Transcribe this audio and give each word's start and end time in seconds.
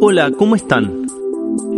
Hola, 0.00 0.30
¿cómo 0.30 0.56
están? 0.56 1.06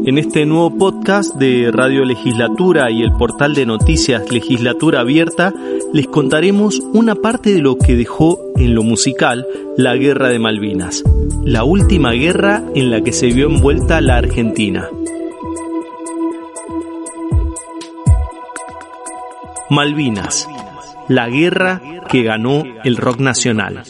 En 0.06 0.19
este 0.19 0.46
nuevo 0.46 0.78
podcast 0.78 1.34
de 1.34 1.70
Radio 1.73 2.05
Legislatura 2.05 2.88
y 2.91 3.02
el 3.02 3.12
portal 3.12 3.55
de 3.55 3.66
noticias 3.66 4.30
Legislatura 4.30 5.00
Abierta, 5.00 5.52
les 5.92 6.06
contaremos 6.06 6.78
una 6.92 7.16
parte 7.16 7.52
de 7.52 7.60
lo 7.60 7.77
que 7.77 7.96
dejó 7.96 8.38
en 8.56 8.77
lo 8.77 8.84
musical 8.84 9.46
la 9.77 9.96
Guerra 9.96 10.28
de 10.28 10.38
Malvinas, 10.38 11.02
la 11.42 11.64
última 11.64 12.12
guerra 12.12 12.62
en 12.74 12.91
la 12.92 13.00
que 13.00 13.12
se 13.12 13.27
vio 13.28 13.48
envuelta 13.48 14.00
la 14.00 14.16
Argentina. 14.16 14.88
Malvinas, 19.70 20.48
la 21.08 21.28
guerra 21.28 21.83
que 22.08 22.22
ganó 22.22 22.62
el 22.84 22.97
rock 22.97 23.19
nacional. 23.19 23.83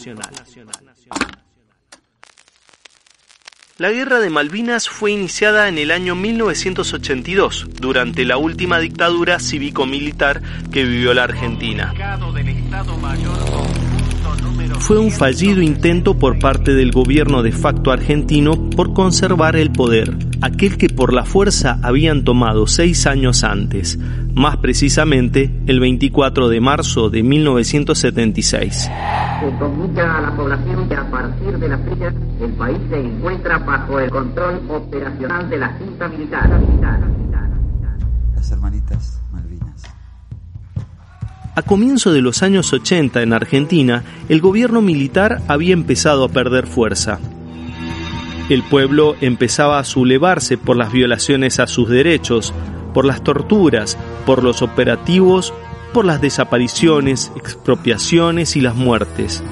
La 3.79 3.91
Guerra 3.91 4.19
de 4.19 4.29
Malvinas 4.29 4.89
fue 4.89 5.13
iniciada 5.13 5.69
en 5.69 5.77
el 5.77 5.91
año 5.91 6.13
1982, 6.13 7.65
durante 7.79 8.25
la 8.25 8.35
última 8.35 8.77
dictadura 8.77 9.39
cívico-militar 9.39 10.41
que 10.69 10.83
vivió 10.83 11.13
la 11.13 11.23
Argentina. 11.23 11.93
Fue 14.79 14.97
un 14.97 15.11
fallido 15.11 15.61
intento 15.61 16.17
por 16.17 16.39
parte 16.39 16.73
del 16.73 16.91
gobierno 16.91 17.43
de 17.43 17.51
facto 17.51 17.91
argentino 17.91 18.69
por 18.71 18.93
conservar 18.93 19.55
el 19.55 19.71
poder, 19.71 20.17
aquel 20.41 20.77
que 20.77 20.89
por 20.89 21.13
la 21.13 21.25
fuerza 21.25 21.79
habían 21.83 22.23
tomado 22.23 22.65
seis 22.65 23.05
años 23.05 23.43
antes, 23.43 23.99
más 24.33 24.57
precisamente 24.57 25.51
el 25.67 25.79
24 25.79 26.49
de 26.49 26.59
marzo 26.59 27.09
de 27.09 27.23
1976 27.23 28.89
se 29.39 29.57
comunica 29.57 30.17
a 30.17 30.21
la 30.21 30.35
población 30.35 30.87
que 30.89 30.95
a 30.95 31.09
partir 31.09 31.57
de 31.57 31.69
la 31.69 31.77
fecha 31.77 32.13
el 32.41 32.53
país 32.53 32.77
se 32.89 32.99
encuentra 32.99 33.57
bajo 33.59 33.99
el 33.99 34.09
control 34.09 34.61
operacional 34.69 35.49
de 35.49 35.57
la 35.57 35.69
Junta 35.73 36.07
Militar. 36.09 36.61
Las 38.35 38.51
hermanitas 38.51 39.21
Malvinas. 39.31 39.68
A 41.55 41.61
comienzo 41.61 42.13
de 42.13 42.21
los 42.21 42.43
años 42.43 42.71
80 42.71 43.21
en 43.21 43.33
Argentina, 43.33 44.03
el 44.29 44.41
gobierno 44.41 44.81
militar 44.81 45.41
había 45.47 45.73
empezado 45.73 46.23
a 46.23 46.29
perder 46.29 46.67
fuerza. 46.67 47.19
El 48.49 48.63
pueblo 48.63 49.15
empezaba 49.21 49.79
a 49.79 49.83
sublevarse 49.83 50.57
por 50.57 50.77
las 50.77 50.91
violaciones 50.91 51.59
a 51.59 51.67
sus 51.67 51.89
derechos, 51.89 52.53
por 52.93 53.05
las 53.05 53.23
torturas, 53.23 53.97
por 54.25 54.43
los 54.43 54.61
operativos 54.61 55.53
por 55.93 56.05
las 56.05 56.21
desapariciones, 56.21 57.31
expropiaciones 57.35 58.55
y 58.55 58.61
las 58.61 58.75
muertes. 58.75 59.43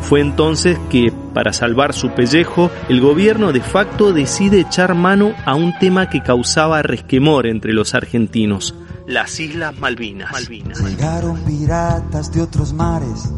Fue 0.00 0.20
entonces 0.20 0.78
que, 0.90 1.12
para 1.34 1.52
salvar 1.52 1.92
su 1.92 2.10
pellejo, 2.10 2.70
el 2.88 3.00
gobierno 3.00 3.52
de 3.52 3.60
facto 3.60 4.12
decide 4.12 4.60
echar 4.60 4.94
mano 4.94 5.34
a 5.44 5.54
un 5.54 5.78
tema 5.78 6.08
que 6.08 6.22
causaba 6.22 6.82
resquemor 6.82 7.46
entre 7.46 7.74
los 7.74 7.94
argentinos, 7.94 8.74
las 9.10 9.38
Islas 9.40 9.78
Malvinas. 9.78 10.48
Llegaron 10.48 11.36
piratas 11.44 12.32
de 12.32 12.42
otros 12.42 12.72
mares, 12.72 13.30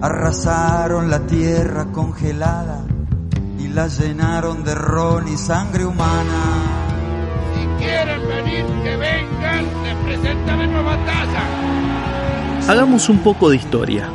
arrasaron 0.00 1.10
la 1.10 1.26
tierra 1.26 1.92
congelada 1.92 2.84
y 3.58 3.68
la 3.68 3.86
llenaron 3.88 4.64
de 4.64 4.74
ron 4.74 5.28
y 5.28 5.36
sangre 5.36 5.84
humana 5.84 6.80
quieren 7.80 8.20
venir, 8.28 8.64
que 8.82 8.96
vengan, 8.96 9.64
les 9.82 9.96
presentan 10.04 10.72
nueva 10.72 10.96
taza. 11.04 12.72
Hagamos 12.72 13.08
un 13.08 13.18
poco 13.18 13.50
de 13.50 13.56
historia. 13.56 14.08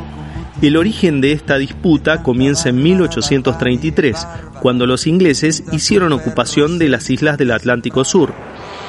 El 0.62 0.76
origen 0.76 1.20
de 1.20 1.32
esta 1.32 1.58
disputa 1.58 2.22
comienza 2.22 2.70
en 2.70 2.82
1833, 2.82 4.26
cuando 4.62 4.86
los 4.86 5.06
ingleses 5.06 5.64
hicieron 5.72 6.12
ocupación 6.12 6.78
de 6.78 6.88
las 6.88 7.10
islas 7.10 7.36
del 7.36 7.50
Atlántico 7.50 8.04
Sur. 8.04 8.32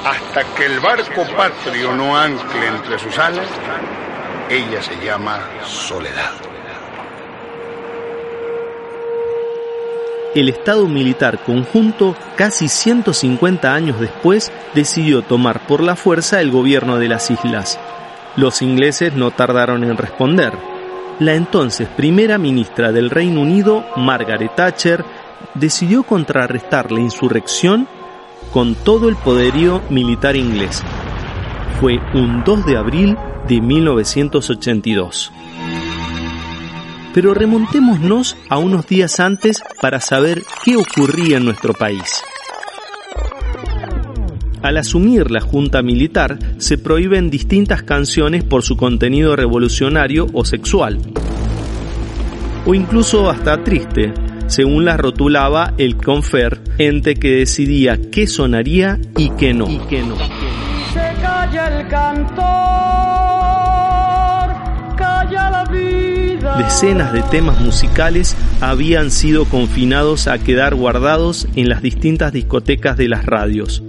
Hasta 0.04 0.44
que 0.54 0.66
el 0.66 0.80
barco 0.80 1.26
patrio 1.36 1.94
no 1.94 2.16
ancle 2.16 2.66
entre 2.66 2.98
sus 2.98 3.18
alas, 3.18 3.48
ella 4.48 4.82
se 4.82 4.96
llama 5.04 5.40
soledad. 5.64 6.32
el 10.40 10.48
Estado 10.48 10.86
militar 10.86 11.42
conjunto, 11.42 12.14
casi 12.36 12.68
150 12.68 13.74
años 13.74 13.98
después, 13.98 14.52
decidió 14.74 15.22
tomar 15.22 15.66
por 15.66 15.82
la 15.82 15.96
fuerza 15.96 16.40
el 16.40 16.50
gobierno 16.50 16.98
de 16.98 17.08
las 17.08 17.30
islas. 17.30 17.78
Los 18.36 18.62
ingleses 18.62 19.14
no 19.14 19.30
tardaron 19.30 19.84
en 19.84 19.96
responder. 19.96 20.52
La 21.18 21.34
entonces 21.34 21.88
primera 21.88 22.38
ministra 22.38 22.92
del 22.92 23.10
Reino 23.10 23.40
Unido, 23.40 23.84
Margaret 23.96 24.54
Thatcher, 24.54 25.04
decidió 25.54 26.04
contrarrestar 26.04 26.92
la 26.92 27.00
insurrección 27.00 27.88
con 28.52 28.74
todo 28.74 29.08
el 29.08 29.16
poderío 29.16 29.82
militar 29.90 30.36
inglés. 30.36 30.82
Fue 31.80 31.98
un 32.14 32.42
2 32.44 32.66
de 32.66 32.76
abril 32.76 33.16
de 33.46 33.60
1982. 33.60 35.32
Pero 37.14 37.34
remontémonos 37.34 38.36
a 38.48 38.58
unos 38.58 38.86
días 38.86 39.20
antes 39.20 39.62
para 39.80 40.00
saber 40.00 40.42
qué 40.64 40.76
ocurría 40.76 41.38
en 41.38 41.44
nuestro 41.44 41.72
país. 41.72 42.22
Al 44.62 44.76
asumir 44.76 45.30
la 45.30 45.40
Junta 45.40 45.82
Militar, 45.82 46.38
se 46.58 46.78
prohíben 46.78 47.30
distintas 47.30 47.82
canciones 47.82 48.42
por 48.42 48.62
su 48.64 48.76
contenido 48.76 49.36
revolucionario 49.36 50.26
o 50.32 50.44
sexual, 50.44 50.98
o 52.66 52.74
incluso 52.74 53.30
hasta 53.30 53.62
triste, 53.62 54.12
según 54.48 54.84
las 54.84 54.98
rotulaba 54.98 55.72
el 55.78 55.96
Confer, 55.96 56.60
ente 56.78 57.14
que 57.14 57.30
decidía 57.36 57.98
qué 58.10 58.26
sonaría 58.26 58.98
y 59.16 59.30
qué 59.30 59.54
no. 59.54 59.68
Y 59.70 59.78
qué 59.88 60.02
no. 60.02 60.16
Se 60.16 61.12
calla 61.22 61.80
el 61.80 61.88
cantor, 61.88 62.46
calla 64.96 65.50
la 65.50 65.64
vida 65.70 66.08
decenas 66.58 67.12
de 67.12 67.22
temas 67.22 67.60
musicales 67.60 68.36
habían 68.60 69.10
sido 69.10 69.44
confinados 69.44 70.26
a 70.26 70.38
quedar 70.38 70.74
guardados 70.74 71.46
en 71.54 71.68
las 71.68 71.82
distintas 71.82 72.32
discotecas 72.32 72.96
de 72.96 73.08
las 73.08 73.24
radios. 73.24 73.82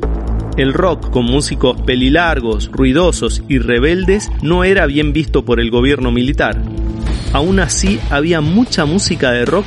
El 0.56 0.74
rock 0.74 1.10
con 1.10 1.26
músicos 1.26 1.82
pelilargos, 1.82 2.70
ruidosos 2.72 3.44
y 3.48 3.60
rebeldes 3.60 4.30
no 4.42 4.64
era 4.64 4.86
bien 4.86 5.14
visto 5.14 5.46
por 5.46 5.60
el 5.60 5.72
gobierno 5.72 6.12
militar. 6.12 6.62
Aún 7.34 7.60
así 7.60 8.00
había 8.10 8.42
mucha 8.42 8.86
música 8.86 9.32
de 9.32 9.46
rock 9.46 9.66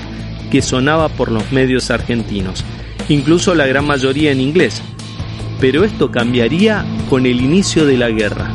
que 0.52 0.60
sonaba 0.60 1.08
por 1.08 1.32
los 1.32 1.50
medios 1.50 1.90
argentinos, 1.90 2.62
incluso 3.08 3.54
la 3.54 3.66
gran 3.66 3.86
mayoría 3.86 4.32
en 4.32 4.40
inglés. 4.42 4.82
Pero 5.58 5.82
esto 5.82 6.10
cambiaría 6.10 6.84
con 7.08 7.24
el 7.24 7.40
inicio 7.40 7.86
de 7.86 7.96
la 7.96 8.10
guerra. 8.10 8.54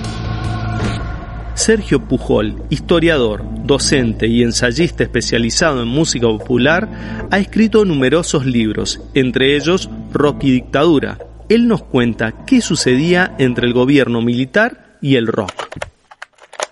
Sergio 1.55 2.07
Pujol, 2.07 2.61
historiador, 2.69 3.43
docente 3.63 4.27
y 4.27 4.43
ensayista 4.43 5.01
especializado 5.01 5.81
en 5.81 5.87
música 5.87 6.27
popular, 6.27 7.27
ha 7.31 7.39
escrito 7.39 7.83
numerosos 7.83 8.45
libros, 8.45 9.01
entre 9.15 9.55
ellos 9.55 9.89
Rock 10.13 10.43
y 10.43 10.51
Dictadura. 10.51 11.17
Él 11.49 11.67
nos 11.67 11.81
cuenta 11.81 12.45
qué 12.45 12.61
sucedía 12.61 13.33
entre 13.39 13.65
el 13.65 13.73
gobierno 13.73 14.21
militar 14.21 14.97
y 15.01 15.15
el 15.15 15.25
rock. 15.25 15.86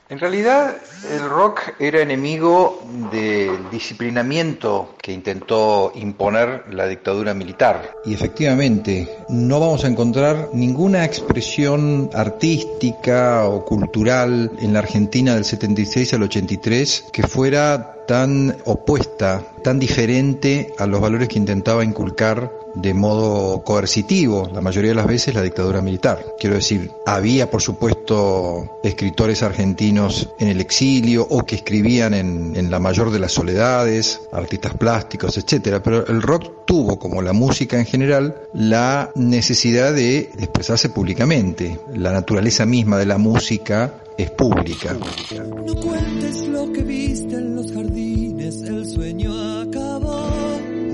En 0.07 0.19
realidad, 0.19 0.75
el 1.11 1.27
rock 1.27 1.61
era 1.79 1.99
enemigo 1.99 2.79
del 3.11 3.71
disciplinamiento 3.71 4.95
que 5.01 5.11
intentó 5.11 5.91
imponer 5.95 6.65
la 6.69 6.85
dictadura 6.85 7.33
militar. 7.33 7.91
Y 8.05 8.13
efectivamente, 8.13 9.09
no 9.29 9.59
vamos 9.59 9.83
a 9.83 9.87
encontrar 9.87 10.49
ninguna 10.53 11.05
expresión 11.05 12.11
artística 12.13 13.47
o 13.47 13.65
cultural 13.65 14.51
en 14.59 14.73
la 14.73 14.79
Argentina 14.79 15.33
del 15.33 15.43
76 15.43 16.13
al 16.13 16.23
83 16.23 17.05
que 17.11 17.23
fuera 17.23 17.95
tan 18.07 18.55
opuesta, 18.65 19.41
tan 19.63 19.79
diferente 19.79 20.71
a 20.77 20.85
los 20.85 21.01
valores 21.01 21.27
que 21.29 21.39
intentaba 21.39 21.83
inculcar 21.83 22.51
de 22.75 22.93
modo 22.93 23.63
coercitivo, 23.63 24.49
la 24.53 24.61
mayoría 24.61 24.91
de 24.91 24.95
las 24.95 25.07
veces 25.07 25.33
la 25.33 25.41
dictadura 25.41 25.81
militar. 25.81 26.23
Quiero 26.39 26.55
decir, 26.55 26.91
había 27.05 27.49
por 27.49 27.61
supuesto 27.61 28.79
escritores 28.83 29.43
argentinos 29.43 30.29
en 30.39 30.49
el 30.49 30.61
exilio 30.61 31.25
o 31.29 31.45
que 31.45 31.55
escribían 31.55 32.13
en, 32.13 32.69
la 32.69 32.79
mayor 32.79 33.11
de 33.11 33.19
las 33.19 33.31
soledades, 33.31 34.21
artistas 34.31 34.73
plásticos, 34.75 35.37
etcétera, 35.37 35.81
pero 35.81 36.05
el 36.07 36.21
rock 36.21 36.65
tuvo, 36.65 36.97
como 36.97 37.21
la 37.21 37.33
música 37.33 37.77
en 37.77 37.85
general, 37.85 38.35
la 38.53 39.11
necesidad 39.15 39.93
de 39.93 40.31
expresarse 40.39 40.89
públicamente. 40.89 41.79
La 41.93 42.11
naturaleza 42.11 42.65
misma 42.65 42.97
de 42.97 43.05
la 43.05 43.17
música 43.17 43.93
es 44.17 44.31
pública. 44.31 44.95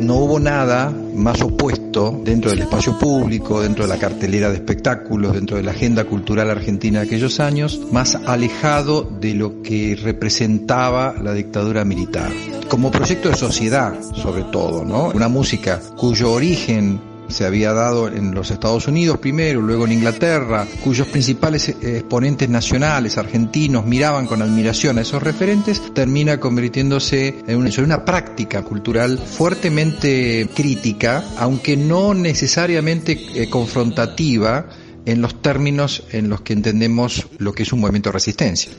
No 0.02 0.16
hubo 0.16 0.40
nada 0.40 0.92
más 1.16 1.42
opuesto 1.44 2.20
dentro 2.26 2.50
del 2.50 2.62
espacio 2.62 2.98
público, 2.98 3.62
dentro 3.62 3.84
de 3.84 3.90
la 3.90 4.00
cartelera 4.00 4.50
de 4.50 4.56
espectáculos, 4.56 5.34
dentro 5.34 5.58
de 5.58 5.64
la 5.64 5.72
agenda 5.72 6.06
cultural 6.06 6.50
argentina 6.50 7.00
de 7.00 7.06
aquellos 7.06 7.40
años, 7.40 7.80
más 7.92 8.16
alejado 8.16 9.04
de 9.04 9.36
lo 9.36 9.62
que 9.62 9.96
representaba 10.02 11.14
la 11.22 11.34
dictadura 11.34 11.86
militar. 11.86 12.32
Como 12.68 12.90
proyecto 12.90 13.30
de 13.30 13.36
sociedad, 13.36 13.94
sobre 14.16 14.44
todo, 14.46 14.84
¿no? 14.84 15.12
Una 15.14 15.28
música 15.28 15.80
cuyo 15.96 16.32
origen 16.32 17.00
se 17.28 17.46
había 17.46 17.74
dado 17.74 18.08
en 18.08 18.34
los 18.34 18.52
Estados 18.52 18.88
Unidos 18.88 19.18
primero, 19.20 19.62
luego 19.62 19.86
en 19.86 19.94
Inglaterra, 19.94 20.68
cuyos 20.84 21.08
principales 21.08 21.70
exponentes 21.70 22.50
nacionales 22.50 23.18
argentinos 23.18 23.86
miraban 23.86 24.28
con 24.28 24.42
admiración 24.42 24.98
a 24.98 25.02
esos 25.02 25.24
referentes, 25.24 25.94
termina 25.94 26.40
convirtiéndose 26.40 27.36
en 27.48 27.58
una, 27.58 27.70
en 27.70 27.84
una 27.84 28.06
práctica 28.06 28.64
cultural 28.64 29.18
fuertemente 29.18 30.50
crítica, 30.54 31.24
aunque 31.38 31.78
no 31.78 32.14
necesariamente 32.14 33.12
eh, 33.36 33.50
confrontativa 33.50 34.68
en 35.06 35.22
los 35.22 35.42
términos 35.42 36.04
en 36.12 36.30
los 36.30 36.42
que 36.42 36.54
entendemos 36.54 37.28
lo 37.38 37.54
que 37.54 37.64
es 37.64 37.74
un 37.74 37.80
movimiento 37.80 38.10
de 38.10 38.14
resistencia. 38.14 38.72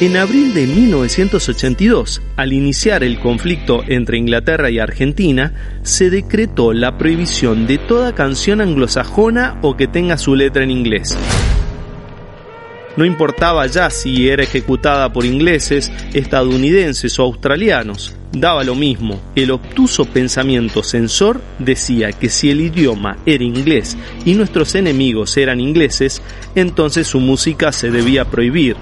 En 0.00 0.16
abril 0.16 0.54
de 0.54 0.68
1982, 0.68 2.22
al 2.36 2.52
iniciar 2.52 3.02
el 3.02 3.18
conflicto 3.18 3.82
entre 3.88 4.16
Inglaterra 4.16 4.70
y 4.70 4.78
Argentina, 4.78 5.80
se 5.82 6.08
decretó 6.08 6.72
la 6.72 6.96
prohibición 6.96 7.66
de 7.66 7.78
toda 7.78 8.14
canción 8.14 8.60
anglosajona 8.60 9.58
o 9.60 9.76
que 9.76 9.88
tenga 9.88 10.16
su 10.16 10.36
letra 10.36 10.62
en 10.62 10.70
inglés. 10.70 11.18
No 12.96 13.04
importaba 13.04 13.66
ya 13.66 13.90
si 13.90 14.28
era 14.28 14.44
ejecutada 14.44 15.12
por 15.12 15.24
ingleses, 15.24 15.90
estadounidenses 16.14 17.18
o 17.18 17.24
australianos, 17.24 18.14
daba 18.30 18.62
lo 18.62 18.76
mismo. 18.76 19.20
El 19.34 19.50
obtuso 19.50 20.04
pensamiento 20.04 20.84
censor 20.84 21.40
decía 21.58 22.12
que 22.12 22.28
si 22.28 22.50
el 22.50 22.60
idioma 22.60 23.16
era 23.26 23.42
inglés 23.42 23.96
y 24.24 24.34
nuestros 24.34 24.76
enemigos 24.76 25.36
eran 25.36 25.60
ingleses, 25.60 26.22
entonces 26.54 27.08
su 27.08 27.18
música 27.18 27.72
se 27.72 27.90
debía 27.90 28.24
prohibir, 28.24 28.76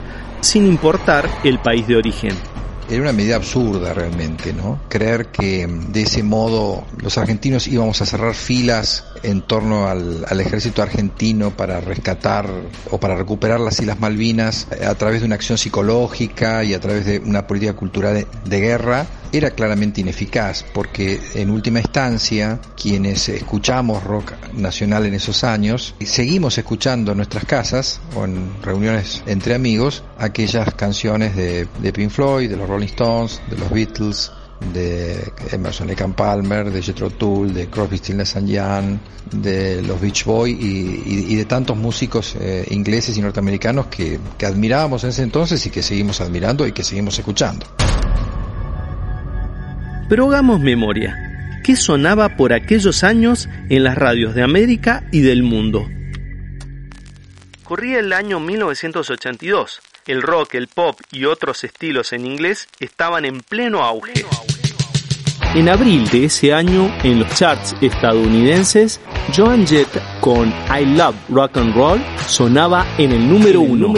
sin 0.47 0.67
importar 0.67 1.29
el 1.43 1.59
país 1.59 1.87
de 1.89 1.97
origen. 1.97 2.56
Era 2.89 3.03
una 3.03 3.13
medida 3.13 3.37
absurda 3.37 3.93
realmente, 3.93 4.53
¿no? 4.53 4.81
Creer 4.89 5.27
que 5.29 5.67
de 5.67 6.03
ese 6.03 6.23
modo 6.23 6.85
los 6.99 7.19
argentinos 7.19 7.67
íbamos 7.67 8.01
a 8.01 8.07
cerrar 8.07 8.35
filas 8.35 9.05
en 9.23 9.43
torno 9.43 9.89
al, 9.89 10.25
al, 10.29 10.41
ejército 10.41 10.83
argentino 10.83 11.51
para 11.51 11.81
rescatar 11.81 12.49
o 12.91 12.99
para 12.99 13.17
recuperar 13.17 13.59
las 13.59 13.81
Islas 13.81 13.99
Malvinas 13.99 14.69
a 14.87 14.95
través 14.95 15.21
de 15.21 15.27
una 15.27 15.35
acción 15.35 15.59
psicológica 15.59 16.63
y 16.63 16.75
a 16.75 16.81
través 16.81 17.07
de 17.07 17.19
una 17.19 17.47
política 17.47 17.73
cultural 17.73 18.15
de, 18.15 18.27
de 18.45 18.61
guerra 18.61 19.07
era 19.33 19.51
claramente 19.51 20.01
ineficaz 20.01 20.65
porque 20.73 21.21
en 21.35 21.51
última 21.51 21.81
instancia 21.81 22.61
quienes 22.81 23.29
escuchamos 23.29 24.03
rock 24.05 24.33
nacional 24.55 25.07
en 25.07 25.15
esos 25.15 25.45
años 25.45 25.95
seguimos 26.01 26.57
escuchando 26.59 27.11
en 27.11 27.19
nuestras 27.19 27.45
casas 27.45 28.01
o 28.15 28.25
en 28.25 28.51
reuniones 28.63 29.23
entre 29.27 29.55
amigos 29.55 30.05
aquellas 30.19 30.75
canciones 30.75 31.37
de, 31.37 31.67
de 31.81 31.93
Pink 31.93 32.11
Floyd, 32.11 32.51
de 32.51 32.57
los 32.57 32.69
Rolling 32.77 32.89
Stones, 32.89 33.41
de 33.49 33.57
los 33.57 33.71
Beatles, 33.71 34.33
de 34.75 35.33
Emerson 35.51 35.89
Lake 35.89 36.05
and 36.05 36.15
Palmer, 36.15 36.71
de 36.71 36.83
Jethro 36.83 37.09
Tull, 37.09 37.55
de 37.55 37.69
Crosby, 37.69 37.97
Stills 37.97 38.37
and 38.37 38.49
Young, 38.49 38.99
de 39.33 39.81
los 39.81 39.99
Beach 39.99 40.25
Boys 40.25 40.55
y, 40.59 41.35
de 41.35 41.45
tantos 41.47 41.77
músicos 41.77 42.37
eh, 42.39 42.67
ingleses 42.71 43.17
y 43.17 43.23
norteamericanos 43.23 43.87
que, 43.87 44.21
que 44.37 44.45
admirábamos 44.45 45.05
en 45.05 45.11
ese 45.11 45.23
entonces 45.23 45.65
y 45.65 45.71
que 45.71 45.83
seguimos 45.83 46.21
admirando 46.21 46.67
y 46.67 46.73
que 46.73 46.85
seguimos 46.85 47.19
escuchando. 47.19 47.67
Pero 50.09 50.29
hagamos 50.29 50.61
memoria. 50.61 51.17
¿Qué 51.65 51.77
sonaba 51.77 52.37
por 52.37 52.53
aquellos 52.53 53.03
años 53.05 53.49
en 53.71 53.85
las 53.85 53.97
radios 53.97 54.35
de 54.35 54.43
América 54.43 55.05
y 55.11 55.21
del 55.21 55.43
mundo? 55.43 55.89
Corría 57.65 57.99
el 57.99 58.13
año 58.13 58.39
1982. 58.39 59.81
El 60.07 60.23
rock, 60.23 60.55
el 60.55 60.69
pop 60.69 61.01
y 61.11 61.25
otros 61.25 61.65
estilos 61.65 62.13
en 62.13 62.27
inglés 62.27 62.69
estaban 62.79 63.25
en 63.25 63.41
pleno 63.41 63.83
auge. 63.83 64.25
En 65.55 65.69
abril 65.69 66.09
de 66.11 66.27
ese 66.27 66.55
año, 66.55 66.95
en 67.03 67.19
los 67.19 67.35
charts 67.35 67.75
estadounidenses, 67.81 69.01
Joan 69.37 69.67
Jett 69.67 69.89
con 70.21 70.55
I 70.71 70.85
Love 70.85 71.17
Rock 71.29 71.57
and 71.57 71.75
Roll 71.75 72.01
sonaba 72.29 72.87
en 72.99 73.13
el 73.13 73.29
número 73.29 73.61
uno. 73.61 73.95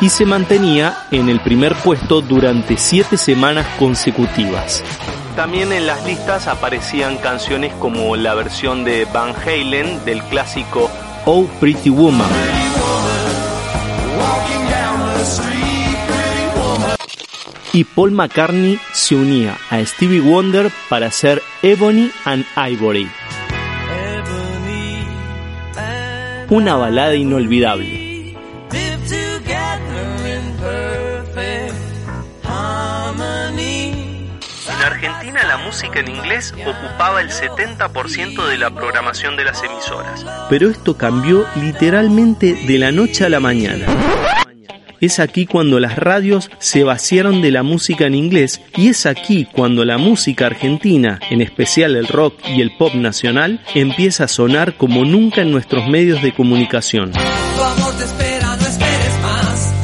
y 0.00 0.08
se 0.10 0.24
mantenía 0.24 1.06
en 1.10 1.28
el 1.28 1.40
primer 1.40 1.74
puesto 1.74 2.20
durante 2.20 2.76
siete 2.76 3.16
semanas 3.16 3.66
consecutivas. 3.78 4.84
También 5.38 5.70
en 5.70 5.86
las 5.86 6.04
listas 6.04 6.48
aparecían 6.48 7.16
canciones 7.18 7.72
como 7.74 8.16
la 8.16 8.34
versión 8.34 8.82
de 8.82 9.04
Van 9.04 9.32
Halen 9.36 10.04
del 10.04 10.20
clásico 10.24 10.90
Oh 11.26 11.46
Pretty 11.60 11.90
Woman. 11.90 12.28
Y 17.72 17.84
Paul 17.84 18.10
McCartney 18.10 18.80
se 18.92 19.14
unía 19.14 19.56
a 19.70 19.78
Stevie 19.84 20.18
Wonder 20.18 20.72
para 20.88 21.06
hacer 21.06 21.40
Ebony 21.62 22.10
and 22.24 22.44
Ivory. 22.56 23.08
Una 26.50 26.74
balada 26.74 27.14
inolvidable. 27.14 28.07
Música 35.78 36.00
en 36.00 36.08
inglés 36.08 36.52
ocupaba 36.66 37.20
el 37.20 37.30
70% 37.30 38.48
de 38.48 38.58
la 38.58 38.70
programación 38.70 39.36
de 39.36 39.44
las 39.44 39.62
emisoras. 39.62 40.26
Pero 40.50 40.70
esto 40.70 40.96
cambió 40.96 41.46
literalmente 41.54 42.54
de 42.66 42.78
la 42.78 42.90
noche 42.90 43.24
a 43.24 43.28
la 43.28 43.38
mañana. 43.38 43.86
Es 45.00 45.20
aquí 45.20 45.46
cuando 45.46 45.78
las 45.78 45.94
radios 45.94 46.50
se 46.58 46.82
vaciaron 46.82 47.42
de 47.42 47.52
la 47.52 47.62
música 47.62 48.06
en 48.06 48.16
inglés 48.16 48.60
y 48.76 48.88
es 48.88 49.06
aquí 49.06 49.46
cuando 49.52 49.84
la 49.84 49.98
música 49.98 50.46
argentina, 50.46 51.20
en 51.30 51.42
especial 51.42 51.94
el 51.94 52.08
rock 52.08 52.34
y 52.48 52.60
el 52.60 52.76
pop 52.76 52.94
nacional, 52.94 53.60
empieza 53.72 54.24
a 54.24 54.28
sonar 54.28 54.76
como 54.76 55.04
nunca 55.04 55.42
en 55.42 55.52
nuestros 55.52 55.88
medios 55.88 56.20
de 56.22 56.34
comunicación. 56.34 57.12
Tu 57.12 57.62
amor 57.62 57.96
te 57.96 58.04
espera, 58.04 58.56
no 58.56 58.66
esperes 58.66 59.18
más, 59.22 59.74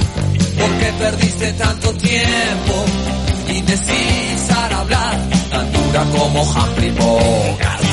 porque 0.58 0.92
perdiste 0.98 1.52
tanto 1.52 1.92
tiempo 1.92 2.84
como 6.02 6.42
Humphrey 6.42 6.90
Bogart. 6.90 7.83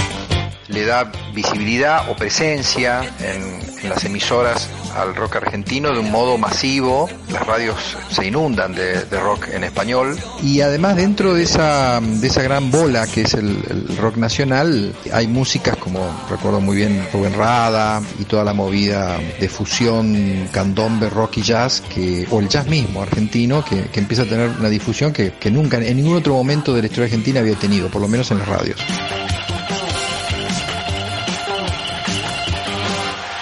Le 0.71 0.85
da 0.85 1.11
visibilidad 1.33 2.09
o 2.09 2.15
presencia 2.15 3.01
en, 3.19 3.71
las 3.89 4.05
emisoras 4.05 4.69
al 4.95 5.15
rock 5.15 5.37
argentino 5.37 5.91
de 5.91 5.99
un 5.99 6.11
modo 6.11 6.37
masivo. 6.37 7.09
Las 7.31 7.45
radios 7.45 7.97
se 8.09 8.27
inundan 8.27 8.73
de, 8.73 9.01
rock 9.09 9.47
en 9.51 9.63
español. 9.63 10.17
Y 10.43 10.61
además 10.61 10.95
dentro 10.95 11.33
de 11.33 11.43
esa, 11.43 11.99
de 11.99 12.27
esa 12.27 12.41
gran 12.43 12.69
bola 12.69 13.07
que 13.07 13.21
es 13.21 13.33
el, 13.33 13.57
rock 13.97 14.17
nacional, 14.17 14.93
hay 15.11 15.27
músicas 15.27 15.77
como, 15.77 15.99
recuerdo 16.29 16.61
muy 16.61 16.77
bien, 16.77 17.07
Rubén 17.11 17.33
Rada 17.33 18.01
y 18.19 18.25
toda 18.25 18.43
la 18.43 18.53
movida 18.53 19.17
de 19.39 19.49
fusión 19.49 20.47
candombe, 20.51 21.09
rock 21.09 21.37
y 21.37 21.41
jazz, 21.41 21.83
o 22.29 22.39
el 22.39 22.47
jazz 22.47 22.67
mismo 22.67 23.01
argentino, 23.01 23.63
que, 23.65 23.83
que 23.85 23.99
empieza 23.99 24.23
a 24.23 24.25
tener 24.25 24.49
una 24.49 24.69
difusión 24.69 25.11
que, 25.11 25.33
que 25.33 25.51
nunca 25.51 25.77
en 25.77 25.97
ningún 25.97 26.17
otro 26.17 26.33
momento 26.33 26.73
de 26.73 26.81
la 26.81 26.87
historia 26.87 27.05
argentina 27.05 27.39
había 27.39 27.55
tenido, 27.55 27.89
por 27.89 28.01
lo 28.01 28.07
menos 28.07 28.29
en 28.31 28.39
las 28.39 28.47
radios. 28.47 28.77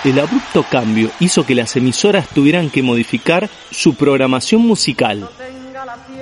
El 0.06 0.18
abrupto 0.18 0.64
cambio 0.72 1.12
hizo 1.20 1.46
que 1.46 1.56
las 1.56 1.76
emisoras 1.76 2.30
tuvieran 2.30 2.70
que 2.70 2.82
modificar 2.82 3.50
su 3.70 3.96
programación 3.96 4.62
musical. 4.62 5.30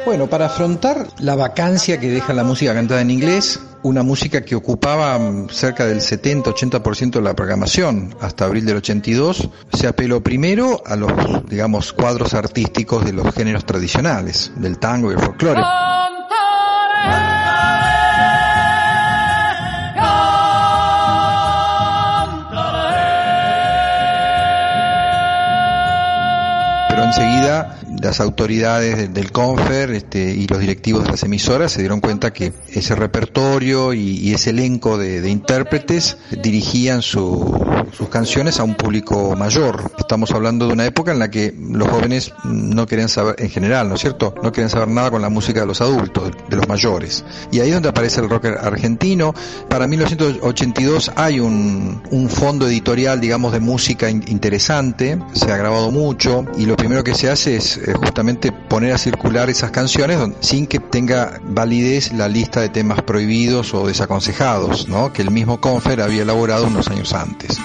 Bueno, 0.04 0.28
para 0.28 0.48
afrontar 0.48 1.08
la 1.20 1.36
vacancia 1.36 2.00
que 2.00 2.10
deja 2.10 2.34
la 2.34 2.44
música 2.44 2.74
cantada 2.74 3.02
en 3.02 3.12
inglés, 3.12 3.60
una 3.84 4.02
música 4.02 4.42
que 4.42 4.56
ocupaba 4.56 5.20
mm, 5.20 5.50
cerca 5.50 5.86
del 5.86 6.00
70-80% 6.00 7.12
de 7.12 7.22
la 7.22 7.36
programación 7.36 8.16
hasta 8.20 8.46
abril 8.46 8.66
del 8.66 8.78
82, 8.78 9.50
se 9.74 9.88
apeló 9.88 10.24
primero 10.24 10.82
a 10.86 10.96
los, 10.96 11.12
digamos, 11.48 11.94
cuadros 11.94 12.34
artísticos 12.34 13.06
de 13.06 13.14
los 13.14 13.34
géneros 13.36 13.66
tradicionales, 13.66 14.52
del 14.56 14.80
tango 14.80 15.12
y 15.12 15.16
el 15.16 15.20
folclore. 15.20 15.62
Enseguida 27.08 27.70
las 28.02 28.20
autoridades 28.20 29.14
del 29.14 29.32
CONFER 29.32 29.92
este, 29.92 30.32
y 30.32 30.48
los 30.48 30.60
directivos 30.60 31.04
de 31.04 31.12
las 31.12 31.24
emisoras 31.24 31.72
se 31.72 31.80
dieron 31.80 32.02
cuenta 32.02 32.32
que 32.32 32.54
ese 32.70 32.96
repertorio 32.96 33.94
y, 33.94 34.34
ese 34.34 34.52
elenco 34.52 34.98
de, 34.98 35.28
intérpretes 35.30 36.18
dirigían 36.44 37.02
sus 37.02 37.30
canciones 38.10 38.60
a 38.60 38.64
un 38.64 38.76
público 38.76 39.36
mayor. 39.36 39.92
Estamos 39.98 40.32
hablando 40.32 40.68
de 40.68 40.74
una 40.74 40.86
época 40.86 41.12
en 41.12 41.20
la 41.20 41.30
que 41.30 41.54
los 41.58 41.88
jóvenes 41.88 42.34
no 42.44 42.86
querían 42.86 43.10
saber, 43.10 43.36
en 43.40 43.50
general, 43.50 43.90
¿no 43.90 43.96
es 43.96 44.02
cierto? 44.02 44.36
No 44.44 44.52
querían 44.52 44.70
saber 44.70 44.90
nada 44.90 45.12
con 45.12 45.22
la 45.22 45.30
música 45.30 45.62
de 45.62 45.66
los 45.66 45.82
adultos, 45.82 46.32
de 46.50 46.56
los 46.56 46.68
mayores. 46.68 47.24
Y 47.52 47.60
ahí 47.60 47.70
es 47.70 47.74
donde 47.74 47.90
aparece 47.90 48.22
el 48.22 48.30
rock 48.30 48.46
argentino. 48.46 49.34
Para 49.70 49.88
1982 49.88 51.12
hay 51.16 51.40
un 51.40 52.30
fondo 52.30 52.68
editorial, 52.68 53.20
digamos, 53.20 53.54
de 53.54 53.60
música 53.60 54.10
interesante, 54.10 55.18
se 55.34 55.52
ha 55.52 55.58
grabado 55.58 55.92
mucho 55.92 56.46
y 56.58 56.66
lo 56.66 56.76
primero 56.76 57.04
que 57.04 57.14
se 57.14 57.30
hace 57.30 57.56
es 57.56 57.77
eh, 57.86 57.94
justamente 57.94 58.52
poner 58.52 58.94
a 58.94 58.98
circular 58.98 59.50
esas 59.50 59.72
canciones 59.72 60.20
sin 60.40 60.68
que 60.68 60.80
tenga 60.80 61.40
validez 61.44 62.12
la 62.14 62.28
lista 62.28 62.62
de 62.62 62.70
temas 62.70 63.02
prohibidos 63.02 63.74
o 63.74 63.88
desaconsejados, 63.88 64.88
¿no? 64.88 65.14
que 65.14 65.22
el 65.22 65.32
mismo 65.32 65.62
Confer 65.62 66.02
había 66.02 66.24
elaborado 66.24 66.68
unos 66.68 66.88
años 66.90 67.14
antes. 67.14 67.58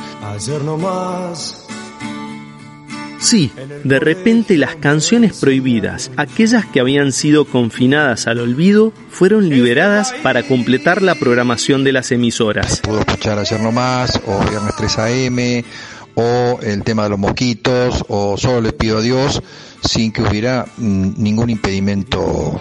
Sí, 3.23 3.53
de 3.85 4.01
repente 4.01 4.59
las 4.59 4.75
canciones 4.75 5.39
prohibidas, 5.39 6.11
aquellas 6.17 6.67
que 6.67 6.81
habían 6.81 7.13
sido 7.13 7.45
confinadas 7.45 8.27
al 8.27 8.41
olvido, 8.41 8.93
fueron 9.11 9.49
liberadas 9.49 10.13
para 10.25 10.43
completar 10.43 11.03
la 11.03 11.15
programación 11.15 11.85
de 11.85 11.93
las 11.93 12.11
emisoras. 12.11 12.81
Pudo 12.81 12.99
escuchar 12.99 13.39
ayer 13.39 13.61
nomás, 13.61 14.21
o 14.27 14.41
Viernes 14.51 14.75
3 14.77 14.99
AM, 14.99 15.65
o 16.17 16.59
el 16.63 16.83
tema 16.83 17.05
de 17.05 17.11
los 17.11 17.19
mosquitos, 17.21 18.05
o 18.09 18.37
solo 18.37 18.61
le 18.61 18.73
pido 18.73 18.99
a 18.99 19.03
Dios, 19.03 19.41
sin 19.83 20.13
que 20.13 20.23
hubiera 20.23 20.67
mm, 20.77 21.15
ningún 21.17 21.51
impedimento 21.51 22.59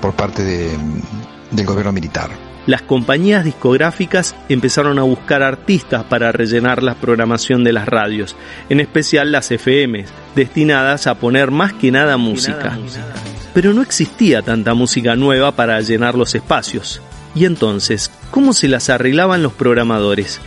por 0.00 0.14
parte 0.14 0.42
del 0.42 1.66
gobierno 1.66 1.92
militar. 1.92 2.30
Las 2.66 2.82
compañías 2.82 3.44
discográficas 3.44 4.36
empezaron 4.48 4.98
a 4.98 5.02
buscar 5.02 5.42
artistas 5.42 6.04
para 6.04 6.30
rellenar 6.30 6.82
la 6.82 6.94
programación 6.94 7.64
de 7.64 7.72
las 7.72 7.88
radios, 7.88 8.36
en 8.68 8.78
especial 8.78 9.32
las 9.32 9.50
FM, 9.50 10.04
destinadas 10.36 11.08
a 11.08 11.16
poner 11.16 11.50
más 11.50 11.72
que 11.72 11.90
nada 11.90 12.16
música. 12.16 12.78
Pero 13.52 13.72
no 13.72 13.82
existía 13.82 14.42
tanta 14.42 14.74
música 14.74 15.16
nueva 15.16 15.52
para 15.52 15.80
llenar 15.80 16.14
los 16.14 16.36
espacios. 16.36 17.02
Y 17.34 17.46
entonces, 17.46 18.12
¿cómo 18.30 18.52
se 18.52 18.68
las 18.68 18.90
arreglaban 18.90 19.42
los 19.42 19.52
programadores? 19.52 20.40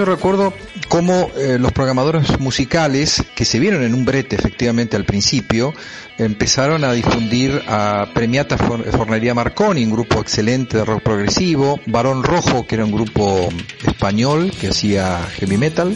Yo 0.00 0.06
recuerdo 0.06 0.54
cómo 0.88 1.30
eh, 1.36 1.58
los 1.60 1.72
programadores 1.72 2.40
musicales, 2.40 3.22
que 3.34 3.44
se 3.44 3.58
vieron 3.58 3.82
en 3.82 3.92
un 3.92 4.06
brete 4.06 4.34
efectivamente 4.34 4.96
al 4.96 5.04
principio, 5.04 5.74
empezaron 6.16 6.84
a 6.84 6.92
difundir 6.94 7.62
a 7.68 8.08
Premiata 8.14 8.56
Fornería 8.56 9.34
Marconi, 9.34 9.84
un 9.84 9.90
grupo 9.90 10.18
excelente 10.22 10.78
de 10.78 10.86
rock 10.86 11.02
progresivo, 11.02 11.80
Barón 11.84 12.24
Rojo, 12.24 12.66
que 12.66 12.76
era 12.76 12.86
un 12.86 12.92
grupo 12.92 13.50
español 13.86 14.50
que 14.58 14.68
hacía 14.68 15.20
heavy 15.34 15.58
metal, 15.58 15.94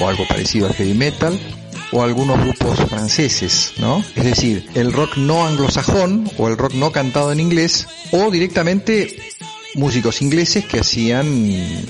o 0.00 0.08
algo 0.08 0.26
parecido 0.26 0.66
al 0.66 0.74
heavy 0.74 0.94
metal, 0.94 1.38
o 1.92 2.02
algunos 2.02 2.40
grupos 2.40 2.76
franceses, 2.88 3.74
¿no? 3.78 4.04
Es 4.16 4.24
decir, 4.24 4.66
el 4.74 4.92
rock 4.92 5.16
no 5.16 5.46
anglosajón 5.46 6.28
o 6.38 6.48
el 6.48 6.56
rock 6.56 6.74
no 6.74 6.90
cantado 6.90 7.30
en 7.30 7.38
inglés 7.38 7.86
o 8.10 8.30
directamente 8.30 9.16
músicos 9.74 10.22
ingleses 10.22 10.64
que 10.64 10.80
hacían, 10.80 11.26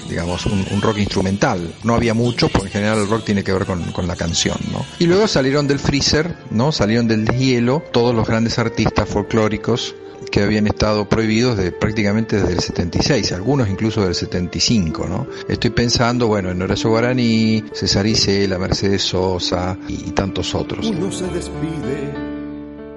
digamos, 0.09 0.47
un, 0.47 0.81
rock 0.81 0.99
instrumental. 0.99 1.73
No 1.85 1.95
había 1.95 2.15
mucho, 2.15 2.49
porque 2.49 2.69
en 2.69 2.73
general 2.73 2.99
el 2.99 3.09
rock 3.09 3.25
tiene 3.25 3.45
que 3.45 3.53
ver 3.53 3.67
con, 3.67 3.93
con, 3.93 4.07
la 4.07 4.17
canción, 4.17 4.57
¿no? 4.73 4.85
Y 4.99 5.07
luego 5.07 5.29
salieron 5.29 5.69
del 5.69 5.79
freezer, 5.79 6.35
¿no? 6.51 6.73
Salieron 6.73 7.09
del 7.09 7.25
deshielo 7.25 7.83
todos 7.93 8.15
los 8.15 8.27
grandes 8.27 8.59
artistas 8.59 9.09
folclóricos 9.09 9.95
que 10.31 10.43
habían 10.43 10.67
estado 10.67 11.09
prohibidos 11.09 11.57
de 11.59 11.73
prácticamente 11.73 12.41
desde 12.41 12.55
el 12.55 12.61
76, 12.61 13.33
algunos 13.33 13.69
incluso 13.69 14.03
del 14.03 14.15
75, 14.15 15.07
¿no? 15.07 15.27
Estoy 15.49 15.71
pensando, 15.71 16.27
bueno, 16.27 16.51
en 16.51 16.63
Horacio 16.63 16.91
Guaraní, 16.91 17.65
César 17.73 18.07
Isela, 18.07 18.59
Mercedes 18.59 19.03
Sosa 19.03 19.77
y, 19.89 20.09
y 20.09 20.13
tantos 20.13 20.55
otros. 20.55 20.87
Uno 20.87 21.13
se 21.13 21.27
despide 21.29 22.15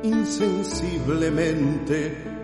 insensiblemente 0.04 2.35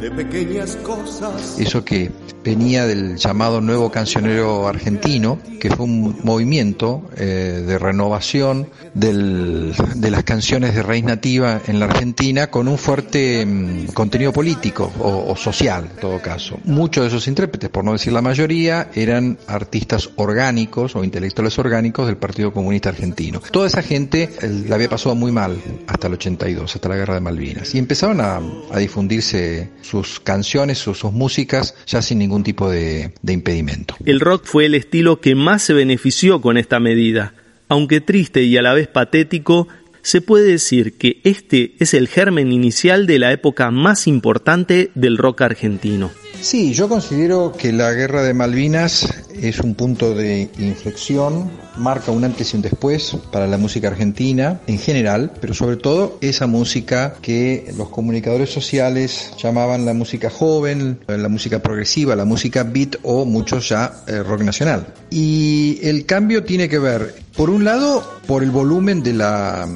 de 0.00 0.10
pequeñas 0.10 0.76
cosas. 0.76 1.58
Eso 1.58 1.84
que 1.84 2.10
venía 2.44 2.86
del 2.86 3.16
llamado 3.16 3.60
nuevo 3.60 3.90
cancionero 3.90 4.68
argentino, 4.68 5.38
que 5.58 5.68
fue 5.70 5.84
un 5.84 6.20
movimiento 6.22 7.02
eh, 7.16 7.64
de 7.66 7.78
renovación 7.78 8.68
del, 8.94 9.74
de 9.96 10.10
las 10.10 10.22
canciones 10.22 10.74
de 10.74 10.82
raíz 10.84 11.02
nativa 11.02 11.60
en 11.66 11.80
la 11.80 11.86
Argentina 11.86 12.48
con 12.48 12.68
un 12.68 12.78
fuerte 12.78 13.44
mm, 13.44 13.86
contenido 13.86 14.32
político 14.32 14.92
o, 15.00 15.34
social, 15.34 15.88
en 15.92 16.00
todo 16.00 16.22
caso. 16.22 16.58
Muchos 16.64 17.04
de 17.04 17.08
esos 17.08 17.26
intérpretes, 17.26 17.68
por 17.68 17.84
no 17.84 17.92
decir 17.92 18.12
la 18.12 18.22
mayoría, 18.22 18.90
eran 18.94 19.38
artistas 19.48 20.10
orgánicos 20.14 20.94
o 20.94 21.02
intelectuales 21.02 21.58
orgánicos 21.58 22.06
del 22.06 22.16
Partido 22.16 22.52
Comunista 22.52 22.90
Argentino. 22.90 23.40
Toda 23.50 23.66
esa 23.66 23.82
gente 23.82 24.30
la 24.68 24.76
había 24.76 24.88
pasado 24.88 25.16
muy 25.16 25.32
mal 25.32 25.60
hasta 25.88 26.06
el 26.06 26.14
82, 26.14 26.76
hasta 26.76 26.88
la 26.88 26.96
Guerra 26.96 27.14
de 27.14 27.20
Malvinas. 27.20 27.74
Y 27.74 27.78
empezaron 27.78 28.20
a, 28.20 28.40
a 28.70 28.78
difundirse 28.78 29.68
sus 29.82 30.20
canciones, 30.20 30.78
sus, 30.78 30.98
sus 30.98 31.12
músicas, 31.12 31.74
ya 31.86 32.02
sin 32.02 32.18
ningún 32.18 32.42
tipo 32.42 32.70
de, 32.70 33.12
de 33.22 33.32
impedimento. 33.32 33.96
El 34.04 34.20
rock 34.20 34.44
fue 34.44 34.66
el 34.66 34.74
estilo 34.74 35.20
que 35.20 35.34
más 35.34 35.62
se 35.62 35.74
benefició 35.74 36.40
con 36.40 36.56
esta 36.56 36.80
medida. 36.80 37.34
Aunque 37.68 38.00
triste 38.00 38.42
y 38.42 38.56
a 38.56 38.62
la 38.62 38.74
vez 38.74 38.88
patético, 38.88 39.68
se 40.02 40.20
puede 40.20 40.52
decir 40.52 40.96
que 40.98 41.20
este 41.24 41.74
es 41.80 41.92
el 41.92 42.06
germen 42.06 42.52
inicial 42.52 43.08
de 43.08 43.18
la 43.18 43.32
época 43.32 43.72
más 43.72 44.06
importante 44.06 44.90
del 44.94 45.18
rock 45.18 45.40
argentino. 45.40 46.12
Sí, 46.40 46.74
yo 46.74 46.88
considero 46.88 47.52
que 47.52 47.72
la 47.72 47.92
guerra 47.92 48.22
de 48.22 48.34
Malvinas 48.34 49.12
es 49.40 49.60
un 49.60 49.74
punto 49.74 50.14
de 50.14 50.48
inflexión, 50.58 51.50
marca 51.76 52.10
un 52.10 52.24
antes 52.24 52.52
y 52.52 52.56
un 52.56 52.62
después 52.62 53.16
para 53.30 53.46
la 53.46 53.58
música 53.58 53.88
argentina 53.88 54.60
en 54.66 54.78
general, 54.78 55.32
pero 55.40 55.54
sobre 55.54 55.76
todo 55.76 56.18
esa 56.20 56.46
música 56.46 57.14
que 57.20 57.72
los 57.76 57.88
comunicadores 57.88 58.50
sociales 58.50 59.32
llamaban 59.42 59.84
la 59.84 59.94
música 59.94 60.30
joven, 60.30 61.00
la 61.06 61.28
música 61.28 61.60
progresiva, 61.60 62.16
la 62.16 62.24
música 62.24 62.62
beat 62.64 62.96
o 63.02 63.24
muchos 63.24 63.68
ya 63.68 64.04
eh, 64.06 64.22
rock 64.22 64.42
nacional. 64.42 64.86
Y 65.10 65.78
el 65.82 66.06
cambio 66.06 66.44
tiene 66.44 66.68
que 66.68 66.78
ver, 66.78 67.14
por 67.36 67.50
un 67.50 67.64
lado, 67.64 68.02
por 68.26 68.42
el 68.42 68.50
volumen 68.50 69.02
de 69.02 69.12
la 69.12 69.68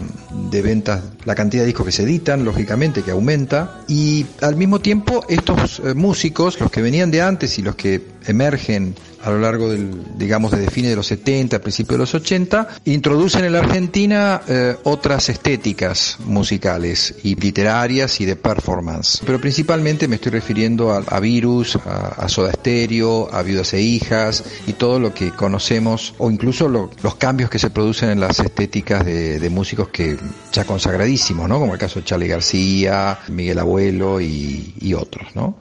de 0.50 0.62
ventas, 0.62 1.02
la 1.25 1.35
cantidad 1.35 1.62
de 1.62 1.69
discos 1.69 1.87
que 1.87 1.93
se 1.93 2.02
editan, 2.02 2.45
lógicamente 2.45 3.02
que 3.02 3.11
aumenta, 3.11 3.83
y 3.88 4.26
al 4.40 4.57
mismo 4.57 4.81
tiempo 4.81 5.25
estos 5.29 5.81
eh, 5.85 5.95
músicos, 5.95 6.50
los 6.59 6.71
que 6.71 6.83
venían 6.83 7.11
de 7.11 7.23
antes 7.23 7.59
y 7.59 7.62
los 7.62 7.76
que 7.76 8.00
emergen 8.26 8.95
a 9.23 9.30
lo 9.30 9.38
largo 9.38 9.69
del, 9.71 10.16
digamos, 10.16 10.50
de 10.52 10.71
fines 10.71 10.90
de 10.90 10.97
los 10.97 11.07
70, 11.07 11.61
principios 11.61 11.92
de 11.92 11.99
los 11.99 12.14
80, 12.14 12.69
introducen 12.87 13.45
en 13.45 13.52
la 13.52 13.59
Argentina 13.59 14.40
eh, 14.49 14.76
otras 14.85 15.28
estéticas 15.28 16.16
musicales 16.25 17.14
y 17.23 17.35
literarias 17.35 18.21
y 18.21 18.25
de 18.25 18.37
performance. 18.37 19.21
Pero 19.25 19.40
principalmente 19.40 20.09
me 20.09 20.16
estoy 20.16 20.33
refiriendo 20.33 20.90
a, 20.92 21.21
Virus, 21.21 21.76
a, 21.76 22.28
Soda 22.28 22.52
Stereo, 22.52 23.28
a 23.33 23.42
Viudas 23.42 23.75
e 23.75 23.80
Hijas 23.80 24.45
y 24.66 24.73
todo 24.75 24.99
lo 24.99 25.12
que 25.12 25.33
conocemos, 25.33 26.14
o 26.19 26.30
incluso 26.30 26.69
los 26.69 27.14
cambios 27.16 27.50
que 27.50 27.59
se 27.59 27.71
producen 27.71 28.11
en 28.11 28.21
las 28.21 28.38
estéticas 28.40 29.04
de, 29.04 29.50
músicos 29.50 29.88
que 29.88 30.16
ya 30.52 30.64
consagradísimos, 30.64 31.49
¿no? 31.49 31.59
Como 31.59 31.75
el 31.75 31.78
caso 31.80 31.99
de 31.99 32.04
Charlie 32.04 32.28
García, 32.28 33.19
Miguel 33.28 33.59
Abuelo 33.59 34.21
y, 34.21 34.75
y 34.80 34.95
otros, 34.95 35.35
¿no? 35.35 35.57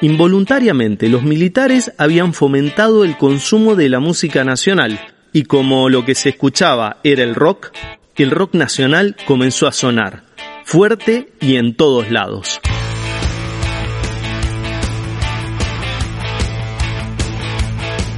Involuntariamente 0.00 1.08
los 1.08 1.22
militares 1.22 1.92
habían 1.98 2.34
fomentado 2.34 3.04
el 3.04 3.16
consumo 3.16 3.74
de 3.74 3.88
la 3.88 4.00
música 4.00 4.44
nacional 4.44 5.00
y 5.32 5.44
como 5.44 5.88
lo 5.88 6.04
que 6.04 6.14
se 6.14 6.30
escuchaba 6.30 6.98
era 7.04 7.22
el 7.22 7.34
rock, 7.34 7.72
el 8.16 8.30
rock 8.30 8.54
nacional 8.54 9.16
comenzó 9.26 9.66
a 9.66 9.72
sonar, 9.72 10.24
fuerte 10.64 11.32
y 11.40 11.56
en 11.56 11.74
todos 11.74 12.10
lados. 12.10 12.60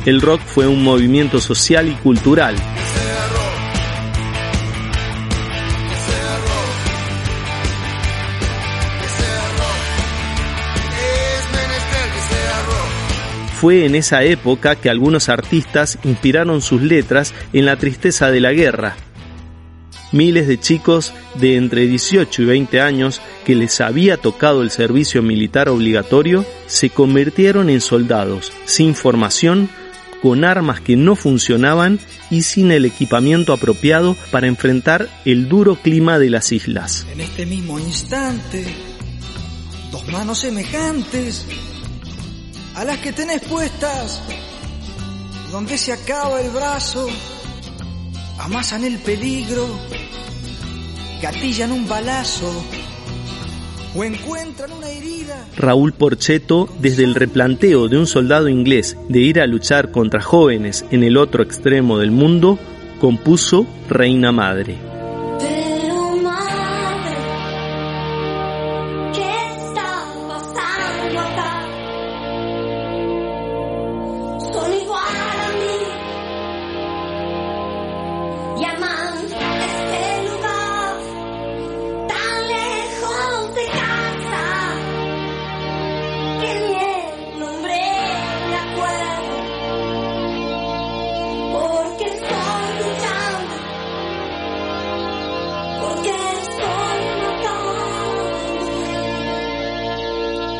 El 0.04 0.20
rock 0.20 0.40
fue 0.40 0.68
un 0.68 0.84
movimiento 0.84 1.40
social 1.40 1.88
y 1.88 1.92
cultural 1.92 2.54
Fue 13.60 13.86
en 13.86 13.94
esa 13.94 14.22
época 14.22 14.76
que 14.76 14.90
algunos 14.90 15.30
artistas 15.30 15.98
inspiraron 16.04 16.60
sus 16.60 16.82
letras 16.82 17.32
en 17.54 17.64
la 17.64 17.76
tristeza 17.76 18.30
de 18.30 18.40
la 18.40 18.52
guerra. 18.52 18.96
Miles 20.12 20.46
de 20.46 20.60
chicos 20.60 21.14
de 21.36 21.56
entre 21.56 21.86
18 21.86 22.42
y 22.42 22.44
20 22.44 22.80
años 22.82 23.22
que 23.46 23.54
les 23.54 23.80
había 23.80 24.18
tocado 24.18 24.60
el 24.62 24.70
servicio 24.70 25.22
militar 25.22 25.70
obligatorio 25.70 26.44
se 26.66 26.90
convirtieron 26.90 27.70
en 27.70 27.80
soldados 27.80 28.52
sin 28.66 28.94
formación, 28.94 29.70
con 30.20 30.44
armas 30.44 30.82
que 30.82 30.96
no 30.96 31.16
funcionaban 31.16 31.98
y 32.30 32.42
sin 32.42 32.70
el 32.70 32.84
equipamiento 32.84 33.54
apropiado 33.54 34.16
para 34.30 34.48
enfrentar 34.48 35.08
el 35.24 35.48
duro 35.48 35.76
clima 35.76 36.18
de 36.18 36.28
las 36.28 36.52
islas. 36.52 37.06
En 37.10 37.22
este 37.22 37.46
mismo 37.46 37.78
instante, 37.78 38.66
dos 39.90 40.06
manos 40.08 40.40
semejantes 40.40 41.46
a 42.76 42.84
las 42.84 42.98
que 42.98 43.10
tenés 43.10 43.40
puestas, 43.40 44.22
donde 45.50 45.78
se 45.78 45.94
acaba 45.94 46.42
el 46.42 46.50
brazo, 46.50 47.08
amasan 48.38 48.84
el 48.84 48.98
peligro, 48.98 49.66
gatillan 51.22 51.72
un 51.72 51.88
balazo 51.88 52.52
o 53.94 54.04
encuentran 54.04 54.72
una 54.72 54.90
herida. 54.90 55.48
Raúl 55.56 55.94
Porcheto, 55.94 56.68
desde 56.78 57.04
el 57.04 57.14
replanteo 57.14 57.88
de 57.88 57.96
un 57.96 58.06
soldado 58.06 58.50
inglés 58.50 58.98
de 59.08 59.20
ir 59.20 59.40
a 59.40 59.46
luchar 59.46 59.90
contra 59.90 60.20
jóvenes 60.20 60.84
en 60.90 61.02
el 61.02 61.16
otro 61.16 61.42
extremo 61.42 61.98
del 61.98 62.10
mundo, 62.10 62.58
compuso 63.00 63.66
Reina 63.88 64.32
Madre. 64.32 64.85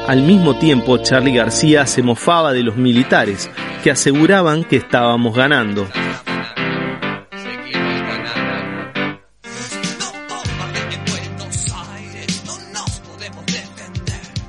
Al 0.06 0.22
mismo 0.22 0.56
tiempo, 0.56 0.98
Charlie 0.98 1.34
García 1.34 1.84
se 1.84 2.00
mofaba 2.00 2.52
de 2.52 2.62
los 2.62 2.76
militares, 2.76 3.50
que 3.82 3.90
aseguraban 3.90 4.62
que 4.62 4.76
estábamos 4.76 5.34
ganando. 5.34 5.86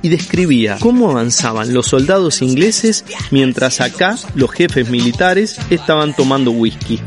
y 0.00 0.10
describía 0.10 0.78
cómo 0.80 1.10
avanzaban 1.10 1.74
los 1.74 1.88
soldados 1.88 2.40
ingleses 2.40 3.04
mientras 3.32 3.80
acá 3.80 4.16
los 4.36 4.52
jefes 4.52 4.88
militares 4.88 5.58
estaban 5.70 6.14
tomando 6.14 6.52
whisky. 6.52 7.00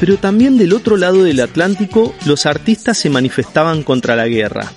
Pero 0.00 0.16
también 0.16 0.58
del 0.58 0.72
otro 0.72 0.96
lado 0.96 1.24
del 1.24 1.40
Atlántico 1.40 2.14
los 2.24 2.46
artistas 2.46 2.98
se 2.98 3.10
manifestaban 3.10 3.82
contra 3.82 4.16
la 4.16 4.28
guerra. 4.28 4.70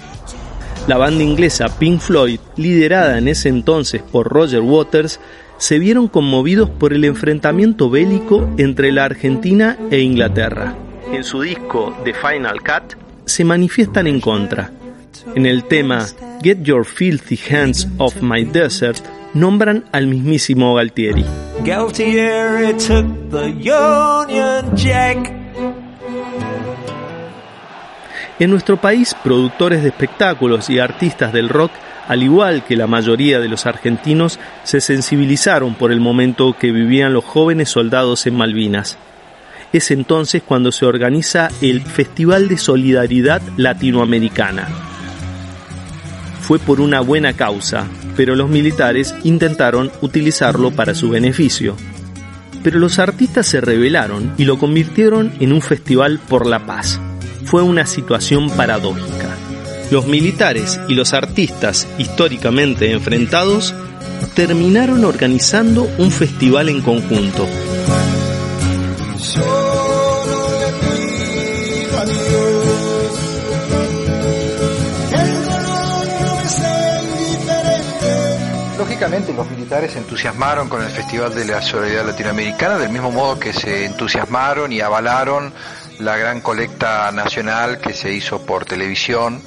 La 0.87 0.97
banda 0.97 1.23
inglesa 1.23 1.77
Pink 1.77 1.99
Floyd, 1.99 2.39
liderada 2.57 3.17
en 3.17 3.27
ese 3.27 3.49
entonces 3.49 4.01
por 4.01 4.27
Roger 4.27 4.61
Waters, 4.61 5.19
se 5.57 5.77
vieron 5.77 6.07
conmovidos 6.07 6.71
por 6.71 6.91
el 6.91 7.05
enfrentamiento 7.05 7.89
bélico 7.91 8.49
entre 8.57 8.91
la 8.91 9.05
Argentina 9.05 9.77
e 9.91 9.99
Inglaterra. 9.99 10.75
En 11.13 11.23
su 11.23 11.41
disco 11.41 11.95
The 12.03 12.15
Final 12.15 12.61
Cut 12.61 12.97
se 13.25 13.43
manifiestan 13.43 14.07
en 14.07 14.19
contra. 14.19 14.71
En 15.35 15.45
el 15.45 15.65
tema 15.65 16.07
Get 16.41 16.63
Your 16.63 16.83
Filthy 16.83 17.39
Hands 17.53 17.87
Off 17.99 18.21
My 18.23 18.43
Desert 18.43 19.05
nombran 19.33 19.85
al 19.91 20.07
mismísimo 20.07 20.75
Galtieri. 20.75 21.25
En 28.39 28.49
nuestro 28.49 28.77
país, 28.77 29.15
productores 29.23 29.83
de 29.83 29.89
espectáculos 29.89 30.69
y 30.71 30.79
artistas 30.79 31.31
del 31.31 31.47
rock, 31.47 31.71
al 32.07 32.23
igual 32.23 32.65
que 32.65 32.75
la 32.75 32.87
mayoría 32.87 33.39
de 33.39 33.47
los 33.47 33.67
argentinos, 33.67 34.39
se 34.63 34.81
sensibilizaron 34.81 35.75
por 35.75 35.91
el 35.91 35.99
momento 35.99 36.55
que 36.57 36.71
vivían 36.71 37.13
los 37.13 37.23
jóvenes 37.23 37.69
soldados 37.69 38.25
en 38.25 38.35
Malvinas. 38.35 38.97
Es 39.71 39.91
entonces 39.91 40.41
cuando 40.41 40.71
se 40.71 40.85
organiza 40.87 41.49
el 41.61 41.81
Festival 41.81 42.49
de 42.49 42.57
Solidaridad 42.57 43.41
Latinoamericana. 43.57 44.67
Fue 46.41 46.57
por 46.57 46.81
una 46.81 46.99
buena 46.99 47.33
causa, 47.33 47.87
pero 48.15 48.35
los 48.35 48.49
militares 48.49 49.15
intentaron 49.23 49.91
utilizarlo 50.01 50.71
para 50.71 50.95
su 50.95 51.09
beneficio. 51.09 51.75
Pero 52.63 52.79
los 52.79 52.99
artistas 52.99 53.47
se 53.47 53.61
rebelaron 53.61 54.33
y 54.37 54.45
lo 54.45 54.57
convirtieron 54.57 55.31
en 55.39 55.53
un 55.53 55.61
festival 55.61 56.19
por 56.19 56.45
la 56.45 56.65
paz. 56.65 56.99
Fue 57.45 57.63
una 57.63 57.85
situación 57.85 58.49
paradójica. 58.49 59.35
Los 59.89 60.07
militares 60.07 60.79
y 60.87 60.95
los 60.95 61.13
artistas 61.13 61.87
históricamente 61.97 62.91
enfrentados 62.91 63.73
terminaron 64.35 65.03
organizando 65.03 65.89
un 65.97 66.11
festival 66.11 66.69
en 66.69 66.81
conjunto. 66.81 67.47
Los 79.09 79.49
militares 79.49 79.93
se 79.93 79.97
entusiasmaron 79.97 80.69
con 80.69 80.83
el 80.83 80.89
Festival 80.91 81.33
de 81.33 81.43
la 81.45 81.59
Solidaridad 81.59 82.05
Latinoamericana, 82.05 82.77
del 82.77 82.91
mismo 82.91 83.09
modo 83.09 83.39
que 83.39 83.51
se 83.51 83.85
entusiasmaron 83.85 84.71
y 84.71 84.79
avalaron 84.79 85.51
la 85.97 86.17
gran 86.17 86.39
colecta 86.39 87.11
nacional 87.11 87.79
que 87.79 87.93
se 87.93 88.13
hizo 88.13 88.45
por 88.45 88.65
televisión 88.65 89.41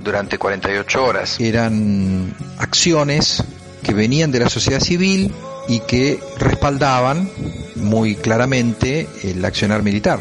durante 0.00 0.36
48 0.36 1.02
horas. 1.02 1.40
Eran 1.40 2.34
acciones 2.58 3.42
que 3.82 3.94
venían 3.94 4.32
de 4.32 4.40
la 4.40 4.50
sociedad 4.50 4.80
civil 4.80 5.32
y 5.66 5.80
que 5.80 6.20
respaldaban 6.36 7.30
muy 7.76 8.16
claramente 8.16 9.08
el 9.22 9.42
accionar 9.42 9.82
militar 9.82 10.20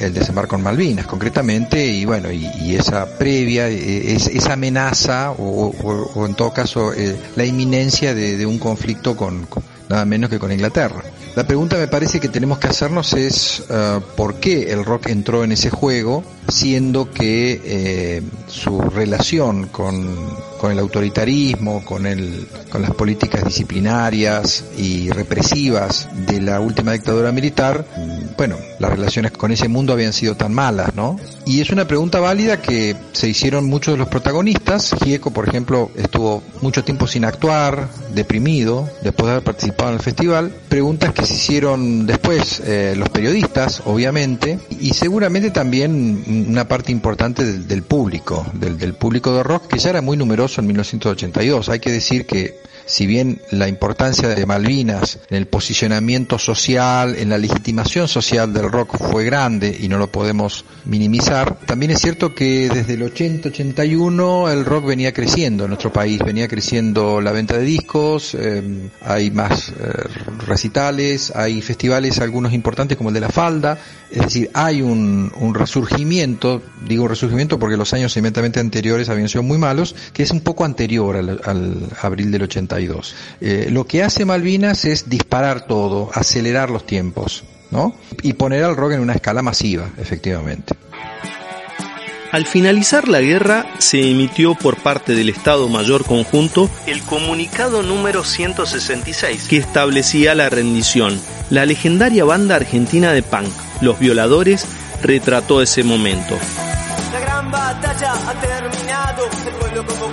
el 0.00 0.14
desembarco 0.14 0.56
en 0.56 0.62
Malvinas, 0.62 1.06
concretamente, 1.06 1.84
y 1.86 2.04
bueno, 2.04 2.30
y, 2.32 2.74
esa 2.74 3.06
previa, 3.18 3.68
e, 3.68 4.14
esa 4.14 4.54
amenaza, 4.54 5.32
o, 5.32 6.26
en 6.26 6.34
todo 6.34 6.52
caso, 6.52 6.92
eh, 6.92 7.16
la 7.36 7.44
inminencia 7.44 8.14
de, 8.14 8.46
un 8.46 8.58
conflicto 8.58 9.16
con, 9.16 9.46
nada 9.88 10.04
menos 10.04 10.30
que 10.30 10.38
con 10.38 10.50
Inglaterra. 10.50 11.02
La 11.36 11.46
pregunta 11.46 11.76
me 11.76 11.86
parece 11.86 12.18
que 12.18 12.28
tenemos 12.28 12.58
que 12.58 12.68
hacernos 12.68 13.12
es 13.12 13.62
uh, 13.68 14.00
por 14.16 14.36
qué 14.36 14.72
el 14.72 14.84
rock 14.84 15.08
entró 15.08 15.44
en 15.44 15.52
ese 15.52 15.70
juego, 15.70 16.24
siendo 16.48 17.10
que 17.10 17.60
eh, 17.64 18.22
su 18.48 18.80
relación 18.80 19.68
con, 19.68 20.16
con, 20.60 20.72
el 20.72 20.78
autoritarismo, 20.78 21.82
con, 21.86 22.04
el, 22.04 22.46
con 22.70 22.82
las 22.82 22.90
políticas 22.90 23.44
disciplinarias 23.44 24.62
y 24.76 25.08
represivas 25.08 26.06
de 26.26 26.42
la 26.42 26.60
última 26.60 26.92
dictadura 26.92 27.32
militar, 27.32 27.86
mm, 27.96 28.36
bueno, 28.36 28.56
las 28.78 28.90
relaciones 28.90 29.32
con 29.32 29.52
ese 29.52 29.68
mundo 29.68 29.94
habían 29.94 30.12
sido 30.12 30.36
tan 30.36 30.52
malas, 30.52 30.94
¿no? 30.94 31.18
Y 31.46 31.62
es 31.62 31.70
una 31.70 31.86
pregunta 31.86 32.20
válida 32.20 32.60
que 32.60 32.94
se 33.12 33.28
hicieron 33.28 33.64
muchos 33.66 33.94
de 33.94 33.98
los 33.98 34.08
protagonistas. 34.08 34.94
Gieco, 35.02 35.30
por 35.30 35.48
ejemplo, 35.48 35.90
estuvo 35.96 36.42
mucho 36.60 36.84
tiempo 36.84 37.06
sin 37.06 37.24
actuar, 37.24 37.88
deprimido, 38.14 38.88
después 39.02 39.26
de 39.26 39.32
haber 39.32 39.44
participado 39.44 39.90
en 39.90 39.96
el 39.96 40.02
festival. 40.02 40.52
Preguntas 40.68 41.14
que 41.14 41.24
se 41.24 41.34
hicieron 41.34 42.06
después 42.06 42.60
eh, 42.66 42.94
los 42.96 43.08
periodistas, 43.08 43.82
obviamente, 43.86 44.58
y 44.78 44.92
seguramente 44.92 45.50
también 45.50 46.46
una 46.48 46.68
parte 46.68 46.92
importante 46.92 47.44
del, 47.44 47.82
público, 47.82 48.44
del, 48.52 48.78
del 48.78 48.94
público 48.94 49.32
de 49.34 49.42
rock, 49.42 49.68
que 49.68 49.78
ya 49.78 49.90
era 49.90 50.02
muy 50.02 50.16
numeroso 50.16 50.49
en 50.58 50.66
1982. 50.66 51.68
Hay 51.68 51.80
que 51.80 51.90
decir 51.90 52.26
que 52.26 52.56
si 52.90 53.06
bien 53.06 53.40
la 53.52 53.68
importancia 53.68 54.28
de 54.28 54.46
Malvinas 54.46 55.20
en 55.30 55.36
el 55.36 55.46
posicionamiento 55.46 56.38
social, 56.38 57.14
en 57.16 57.28
la 57.28 57.38
legitimación 57.38 58.08
social 58.08 58.52
del 58.52 58.70
rock 58.70 58.96
fue 58.98 59.24
grande 59.24 59.76
y 59.80 59.88
no 59.88 59.96
lo 59.96 60.10
podemos 60.10 60.64
minimizar, 60.86 61.56
también 61.66 61.92
es 61.92 62.00
cierto 62.00 62.34
que 62.34 62.68
desde 62.68 62.94
el 62.94 63.02
80-81 63.02 64.50
el 64.52 64.64
rock 64.64 64.86
venía 64.86 65.12
creciendo 65.12 65.64
en 65.64 65.70
nuestro 65.70 65.92
país, 65.92 66.18
venía 66.24 66.48
creciendo 66.48 67.20
la 67.20 67.30
venta 67.30 67.58
de 67.58 67.64
discos, 67.64 68.34
eh, 68.34 68.90
hay 69.02 69.30
más 69.30 69.68
eh, 69.68 69.72
recitales, 70.46 71.32
hay 71.36 71.62
festivales, 71.62 72.18
algunos 72.18 72.52
importantes 72.52 72.98
como 72.98 73.10
el 73.10 73.14
de 73.14 73.20
la 73.20 73.28
falda, 73.28 73.78
es 74.10 74.22
decir, 74.22 74.50
hay 74.52 74.82
un, 74.82 75.30
resurgimiento, 75.54 76.62
digo 76.86 77.06
resurgimiento 77.06 77.58
porque 77.58 77.76
los 77.76 77.92
años 77.92 78.16
inmediatamente 78.16 78.58
anteriores 78.58 79.08
habían 79.08 79.28
sido 79.28 79.44
muy 79.44 79.58
malos, 79.58 79.94
que 80.12 80.24
es 80.24 80.32
un 80.32 80.40
poco 80.40 80.64
anterior 80.64 81.16
al, 81.16 81.40
al 81.44 81.88
abril 82.02 82.32
del 82.32 82.42
82. 82.80 83.14
Eh, 83.40 83.68
lo 83.70 83.86
que 83.86 84.02
hace 84.02 84.24
Malvinas 84.24 84.84
es 84.84 85.08
disparar 85.08 85.66
todo, 85.66 86.10
acelerar 86.14 86.70
los 86.70 86.86
tiempos, 86.86 87.44
¿no? 87.70 87.94
Y 88.22 88.34
poner 88.34 88.64
al 88.64 88.76
rock 88.76 88.92
en 88.92 89.00
una 89.00 89.14
escala 89.14 89.42
masiva, 89.42 89.90
efectivamente. 89.98 90.74
Al 92.32 92.46
finalizar 92.46 93.08
la 93.08 93.20
guerra, 93.20 93.66
se 93.78 94.08
emitió 94.08 94.54
por 94.54 94.76
parte 94.76 95.14
del 95.16 95.28
Estado 95.30 95.68
Mayor 95.68 96.04
Conjunto 96.04 96.70
el 96.86 97.02
comunicado 97.02 97.82
número 97.82 98.22
166, 98.22 99.48
que 99.48 99.56
establecía 99.56 100.36
la 100.36 100.48
rendición. 100.48 101.20
La 101.50 101.66
legendaria 101.66 102.24
banda 102.24 102.54
argentina 102.54 103.12
de 103.12 103.24
punk, 103.24 103.48
Los 103.80 103.98
Violadores, 103.98 104.64
retrató 105.02 105.60
ese 105.60 105.82
momento. 105.82 106.38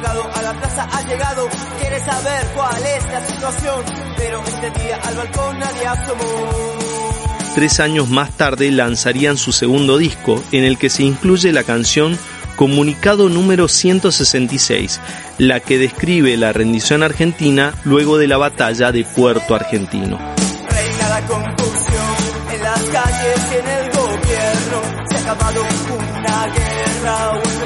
Convocado 0.08 0.30
a 0.34 0.41
la 0.41 0.54
plaza 0.54 0.88
ha 0.91 1.02
llegado, 1.08 1.48
quiere 1.80 2.00
saber 2.00 2.46
cuál 2.56 2.86
es 2.86 3.04
la 3.12 3.26
situación, 3.26 3.84
pero 4.17 4.43
este 4.46 4.84
día 4.84 5.00
al 5.04 5.15
balcón 5.15 5.60
nadie 5.60 5.88
asomó. 5.88 7.54
Tres 7.56 7.80
años 7.80 8.10
más 8.10 8.32
tarde 8.32 8.72
lanzarían 8.72 9.38
su 9.38 9.52
segundo 9.52 9.98
disco, 9.98 10.43
en 10.52 10.63
el 10.63 10.78
que 10.78 10.89
se 10.89 11.04
incluye 11.04 11.52
la 11.52 11.63
canción 11.63 12.17
Comunicado 12.56 13.30
número 13.30 13.67
166, 13.67 15.00
la 15.38 15.60
que 15.60 15.78
describe 15.78 16.38
la 16.38 16.54
rendición 16.54 17.04
argentina 17.04 17.74
luego 17.84 18.17
de 18.17 18.28
la 18.28 18.38
batalla 18.38 18.91
de 18.91 19.04
Puerto 19.04 19.54
Argentino. 19.54 20.17
Reina 20.17 21.10
la 21.10 21.22
confusión 21.28 22.15
en 22.52 22.63
las 22.63 22.82
calles 22.82 23.39
y 23.52 23.56
en 23.58 23.67
el 23.67 23.91
gobierno, 23.91 25.06
se 25.08 25.17
ha 25.17 25.20
acabado 25.20 25.62
una 25.62 26.46
guerra 26.48 27.30
o 27.30 27.58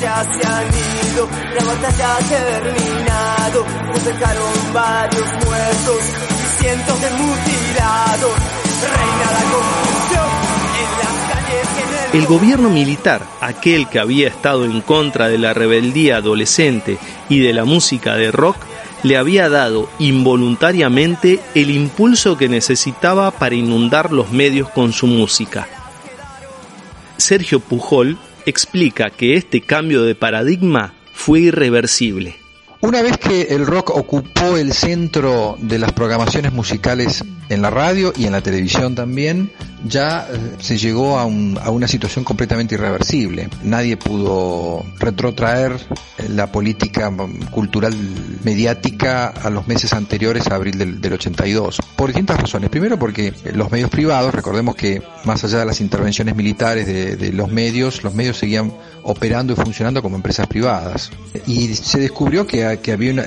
ya 0.00 0.22
se 0.22 0.38
ido, 1.12 1.28
la 1.54 1.64
batalla 1.64 2.16
ha 2.16 2.18
terminado, 2.18 3.64
varios 4.72 5.26
muertos 5.44 6.00
cientos 6.58 7.00
de 7.00 7.10
mutilados. 7.10 8.32
El... 12.12 12.18
El 12.18 12.26
gobierno 12.26 12.70
militar, 12.70 13.22
aquel 13.40 13.88
que 13.88 13.98
había 13.98 14.28
estado 14.28 14.64
en 14.64 14.80
contra 14.80 15.28
de 15.28 15.38
la 15.38 15.52
rebeldía 15.52 16.16
adolescente 16.16 16.98
y 17.28 17.40
de 17.40 17.52
la 17.52 17.64
música 17.64 18.16
de 18.16 18.32
rock, 18.32 18.56
le 19.02 19.16
había 19.16 19.48
dado 19.48 19.90
involuntariamente 19.98 21.40
el 21.54 21.70
impulso 21.70 22.36
que 22.36 22.48
necesitaba 22.48 23.30
para 23.30 23.54
inundar 23.54 24.12
los 24.12 24.30
medios 24.30 24.70
con 24.70 24.92
su 24.92 25.06
música. 25.06 25.68
Sergio 27.18 27.60
Pujol 27.60 28.18
explica 28.48 29.10
que 29.10 29.34
este 29.34 29.60
cambio 29.60 30.02
de 30.02 30.14
paradigma 30.14 30.94
fue 31.12 31.40
irreversible. 31.40 32.36
Una 32.80 33.02
vez 33.02 33.18
que 33.18 33.42
el 33.42 33.66
rock 33.66 33.90
ocupó 33.90 34.56
el 34.56 34.72
centro 34.72 35.56
de 35.60 35.80
las 35.80 35.92
programaciones 35.92 36.52
musicales 36.52 37.24
en 37.48 37.60
la 37.60 37.70
radio 37.70 38.12
y 38.16 38.26
en 38.26 38.32
la 38.32 38.40
televisión 38.40 38.94
también, 38.94 39.50
ya 39.84 40.28
eh, 40.30 40.56
se 40.60 40.78
llegó 40.78 41.18
a, 41.18 41.24
un, 41.24 41.58
a, 41.60 41.70
una 41.70 41.88
situación 41.88 42.24
completamente 42.24 42.76
irreversible. 42.76 43.48
Nadie 43.64 43.96
pudo 43.96 44.84
retrotraer 44.98 45.72
la 46.28 46.52
política 46.52 47.12
cultural 47.50 47.96
mediática 48.44 49.28
a 49.28 49.50
los 49.50 49.66
meses 49.66 49.92
anteriores 49.92 50.46
a 50.46 50.54
abril 50.54 50.78
del, 50.78 51.00
del 51.00 51.12
82, 51.14 51.80
por 51.96 52.08
distintas 52.08 52.40
razones. 52.40 52.70
Primero 52.70 52.98
porque 52.98 53.32
los 53.54 53.70
medios 53.72 53.90
privados, 53.90 54.34
recordemos 54.34 54.76
que 54.76 55.02
más 55.24 55.42
allá 55.42 55.58
de 55.58 55.66
las 55.66 55.80
intervenciones 55.80 56.36
militares 56.36 56.86
de, 56.86 57.16
de 57.16 57.32
los 57.32 57.50
medios, 57.50 58.04
los 58.04 58.14
medios 58.14 58.36
seguían 58.36 58.72
operando 59.02 59.54
y 59.54 59.56
funcionando 59.56 60.02
como 60.02 60.16
empresas 60.16 60.46
privadas. 60.46 61.10
Y 61.46 61.74
se 61.74 61.98
descubrió 61.98 62.46
que, 62.46 62.66
que 62.76 62.92
había 62.92 63.12
una, 63.12 63.24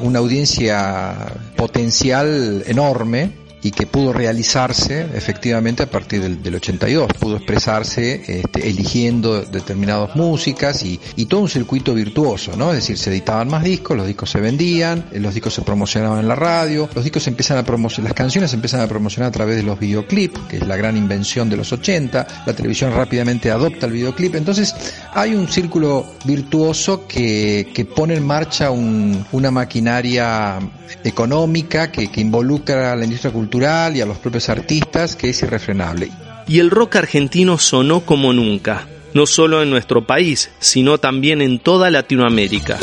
una 0.00 0.18
audiencia 0.18 1.14
potencial 1.56 2.62
enorme 2.66 3.44
y 3.64 3.70
que 3.70 3.86
pudo 3.86 4.12
realizarse 4.12 5.06
efectivamente 5.14 5.82
a 5.82 5.86
partir 5.86 6.20
del, 6.20 6.42
del 6.42 6.56
82, 6.56 7.14
pudo 7.18 7.36
expresarse 7.36 8.22
este, 8.28 8.68
eligiendo 8.68 9.40
determinadas 9.40 10.14
músicas 10.14 10.84
y, 10.84 11.00
y, 11.16 11.24
todo 11.24 11.40
un 11.40 11.48
circuito 11.48 11.94
virtuoso, 11.94 12.54
¿no? 12.56 12.70
Es 12.70 12.76
decir, 12.76 12.98
se 12.98 13.08
editaban 13.08 13.48
más 13.48 13.64
discos, 13.64 13.96
los 13.96 14.06
discos 14.06 14.28
se 14.28 14.38
vendían, 14.38 15.06
los 15.12 15.32
discos 15.32 15.54
se 15.54 15.62
promocionaban 15.62 16.20
en 16.20 16.28
la 16.28 16.34
radio, 16.34 16.90
los 16.94 17.02
discos 17.02 17.26
empiezan 17.26 17.56
a 17.56 17.64
promocionar, 17.64 18.10
las 18.10 18.16
canciones 18.16 18.50
se 18.50 18.56
empiezan 18.56 18.82
a 18.82 18.86
promocionar 18.86 19.30
a 19.30 19.32
través 19.32 19.56
de 19.56 19.62
los 19.62 19.78
videoclips, 19.80 20.40
que 20.40 20.58
es 20.58 20.66
la 20.66 20.76
gran 20.76 20.98
invención 20.98 21.48
de 21.48 21.56
los 21.56 21.72
80, 21.72 22.44
la 22.44 22.52
televisión 22.52 22.92
rápidamente 22.92 23.50
adopta 23.50 23.86
el 23.86 23.92
videoclip, 23.92 24.34
entonces 24.34 24.74
hay 25.14 25.34
un 25.34 25.48
círculo 25.48 26.06
virtuoso 26.24 27.06
que, 27.06 27.86
pone 27.94 28.14
en 28.14 28.26
marcha 28.26 28.70
un, 28.70 29.24
una 29.30 29.50
maquinaria 29.52 30.58
económica 31.04 31.92
que, 31.92 32.10
que 32.10 32.20
involucra 32.20 32.92
a 32.92 32.96
la 32.96 33.04
industria 33.04 33.32
cultural 33.32 33.96
y 33.96 34.00
a 34.00 34.06
los 34.06 34.18
propios 34.18 34.48
artistas 34.48 35.14
que 35.14 35.30
es 35.30 35.42
irrefrenable. 35.42 36.10
Y 36.48 36.58
el 36.58 36.70
rock 36.70 36.96
argentino 36.96 37.58
sonó 37.58 38.00
como 38.00 38.32
nunca, 38.32 38.88
no 39.14 39.26
solo 39.26 39.62
en 39.62 39.70
nuestro 39.70 40.04
país, 40.04 40.50
sino 40.58 40.98
también 40.98 41.40
en 41.40 41.60
toda 41.60 41.90
Latinoamérica. 41.90 42.78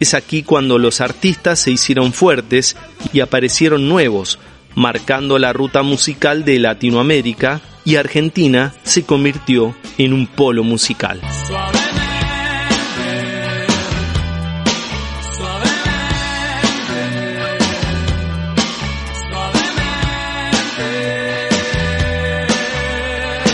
Es 0.00 0.14
aquí 0.14 0.42
cuando 0.42 0.78
los 0.78 1.00
artistas 1.00 1.58
se 1.58 1.72
hicieron 1.72 2.12
fuertes 2.12 2.76
y 3.12 3.20
aparecieron 3.20 3.88
nuevos, 3.88 4.38
marcando 4.78 5.40
la 5.40 5.52
ruta 5.52 5.82
musical 5.82 6.44
de 6.44 6.60
Latinoamérica 6.60 7.60
y 7.84 7.96
Argentina 7.96 8.72
se 8.84 9.02
convirtió 9.02 9.74
en 9.98 10.12
un 10.12 10.28
polo 10.28 10.62
musical. 10.62 11.20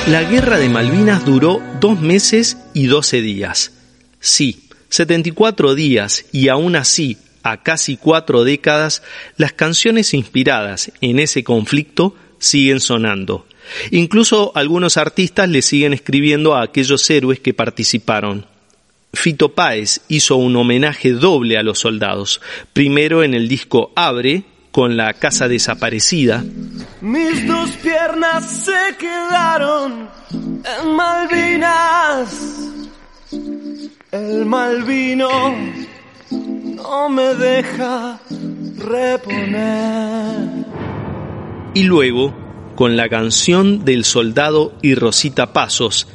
La 0.08 0.22
guerra 0.24 0.58
de 0.58 0.68
Malvinas 0.68 1.24
duró 1.24 1.62
dos 1.80 1.98
meses 1.98 2.58
y 2.74 2.86
doce 2.88 3.22
días. 3.22 3.72
Sí, 4.20 4.68
74 4.90 5.74
días 5.74 6.26
y 6.32 6.48
aún 6.48 6.76
así, 6.76 7.16
a 7.44 7.62
casi 7.62 7.96
cuatro 7.96 8.42
décadas, 8.42 9.02
las 9.36 9.52
canciones 9.52 10.14
inspiradas 10.14 10.90
en 11.00 11.20
ese 11.20 11.44
conflicto 11.44 12.16
siguen 12.38 12.80
sonando. 12.80 13.46
Incluso 13.90 14.50
algunos 14.54 14.96
artistas 14.96 15.48
le 15.48 15.62
siguen 15.62 15.92
escribiendo 15.92 16.54
a 16.54 16.62
aquellos 16.62 17.08
héroes 17.08 17.38
que 17.40 17.54
participaron. 17.54 18.46
Fito 19.12 19.54
Páez 19.54 20.00
hizo 20.08 20.36
un 20.36 20.56
homenaje 20.56 21.12
doble 21.12 21.56
a 21.56 21.62
los 21.62 21.78
soldados, 21.78 22.40
primero 22.72 23.22
en 23.22 23.34
el 23.34 23.46
disco 23.46 23.92
Abre, 23.94 24.42
con 24.72 24.96
la 24.96 25.12
casa 25.12 25.46
desaparecida. 25.46 26.44
Mis 27.00 27.46
dos 27.46 27.70
piernas 27.72 28.64
se 28.64 28.96
quedaron 28.98 30.08
en 30.32 30.96
Malvinas. 30.96 32.54
El 34.10 34.46
malvino 34.46 35.54
no 36.84 37.08
me 37.08 37.34
deja 37.34 38.20
reponer. 38.78 40.66
Y 41.72 41.84
luego, 41.84 42.34
con 42.76 42.96
la 42.96 43.08
canción 43.08 43.84
del 43.86 44.04
soldado 44.04 44.74
y 44.82 44.94
Rosita 44.94 45.52
Pasos 45.54 46.06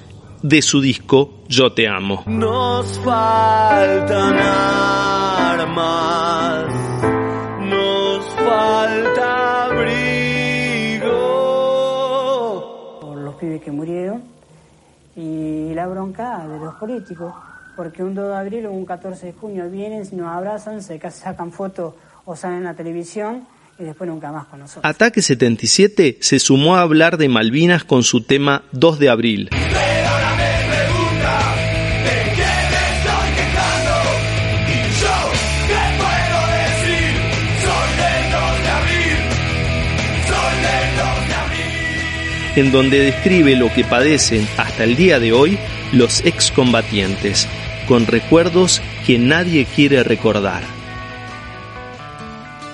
de 0.44 0.62
su 0.62 0.80
disco 0.80 1.44
Yo 1.48 1.74
te 1.74 1.88
amo. 1.88 2.24
Nos 2.28 3.00
faltan 3.00 4.38
armas 4.38 5.70
falta 8.28 9.66
abrigo. 9.66 11.10
Por 13.02 13.18
los 13.18 13.36
pibes 13.36 13.62
que 13.62 13.72
murieron 13.72 14.24
y 15.16 15.74
la 15.74 15.88
bronca 15.88 16.48
de 16.48 16.60
los 16.60 16.76
políticos, 16.76 17.34
porque 17.80 18.04
un 18.04 18.14
2 18.14 18.28
de 18.28 18.36
abril 18.36 18.66
o 18.66 18.74
un 18.74 18.86
14 18.86 19.28
de 19.28 19.32
junio 19.32 19.70
vienen, 19.70 20.06
nos 20.12 20.28
abrazan, 20.28 20.84
se 20.84 21.00
sacan 21.12 21.54
fotos 21.54 21.94
o 22.26 22.36
salen 22.36 22.58
en 22.58 22.64
la 22.66 22.74
televisión 22.74 23.48
y 23.80 23.86
después 23.86 24.10
nunca 24.10 24.34
más 24.34 24.48
con 24.48 24.60
nosotros. 24.60 24.84
Ataque 24.84 25.22
77 25.22 26.18
se 26.20 26.40
sumó 26.40 26.76
a 26.76 26.82
hablar 26.82 27.16
de 27.16 27.30
Malvinas 27.30 27.86
con 27.86 28.04
su 28.04 28.24
tema 28.24 28.64
2 28.74 29.00
de 29.00 29.10
abril. 29.10 29.50
en 42.56 42.74
donde 42.74 43.00
describe 43.00 43.56
lo 43.56 43.72
que 43.72 43.86
padecen 43.86 44.46
hasta 44.58 44.84
el 44.84 44.98
día 44.98 45.20
de 45.22 45.32
hoy 45.32 45.58
los 45.94 46.26
excombatientes, 46.26 47.48
con 47.90 48.06
recuerdos 48.06 48.82
que 49.08 49.18
nadie 49.18 49.66
quiere 49.66 50.04
recordar. 50.04 50.62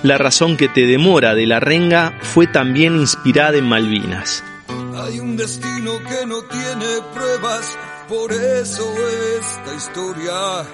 La 0.02 0.18
razón 0.18 0.58
que 0.58 0.68
te 0.68 0.82
demora 0.82 1.34
de 1.34 1.46
la 1.46 1.58
renga 1.58 2.18
fue 2.20 2.46
también 2.46 2.96
inspirada 2.96 3.56
en 3.56 3.64
Malvinas. 3.64 4.44
Hay 4.94 5.18
un 5.18 5.38
destino 5.38 5.98
que 6.00 6.26
no 6.26 6.42
tiene 6.42 6.86
pruebas, 7.14 7.78
por 8.08 8.30
eso 8.30 8.94
esta 9.40 9.74
historia 9.74 10.66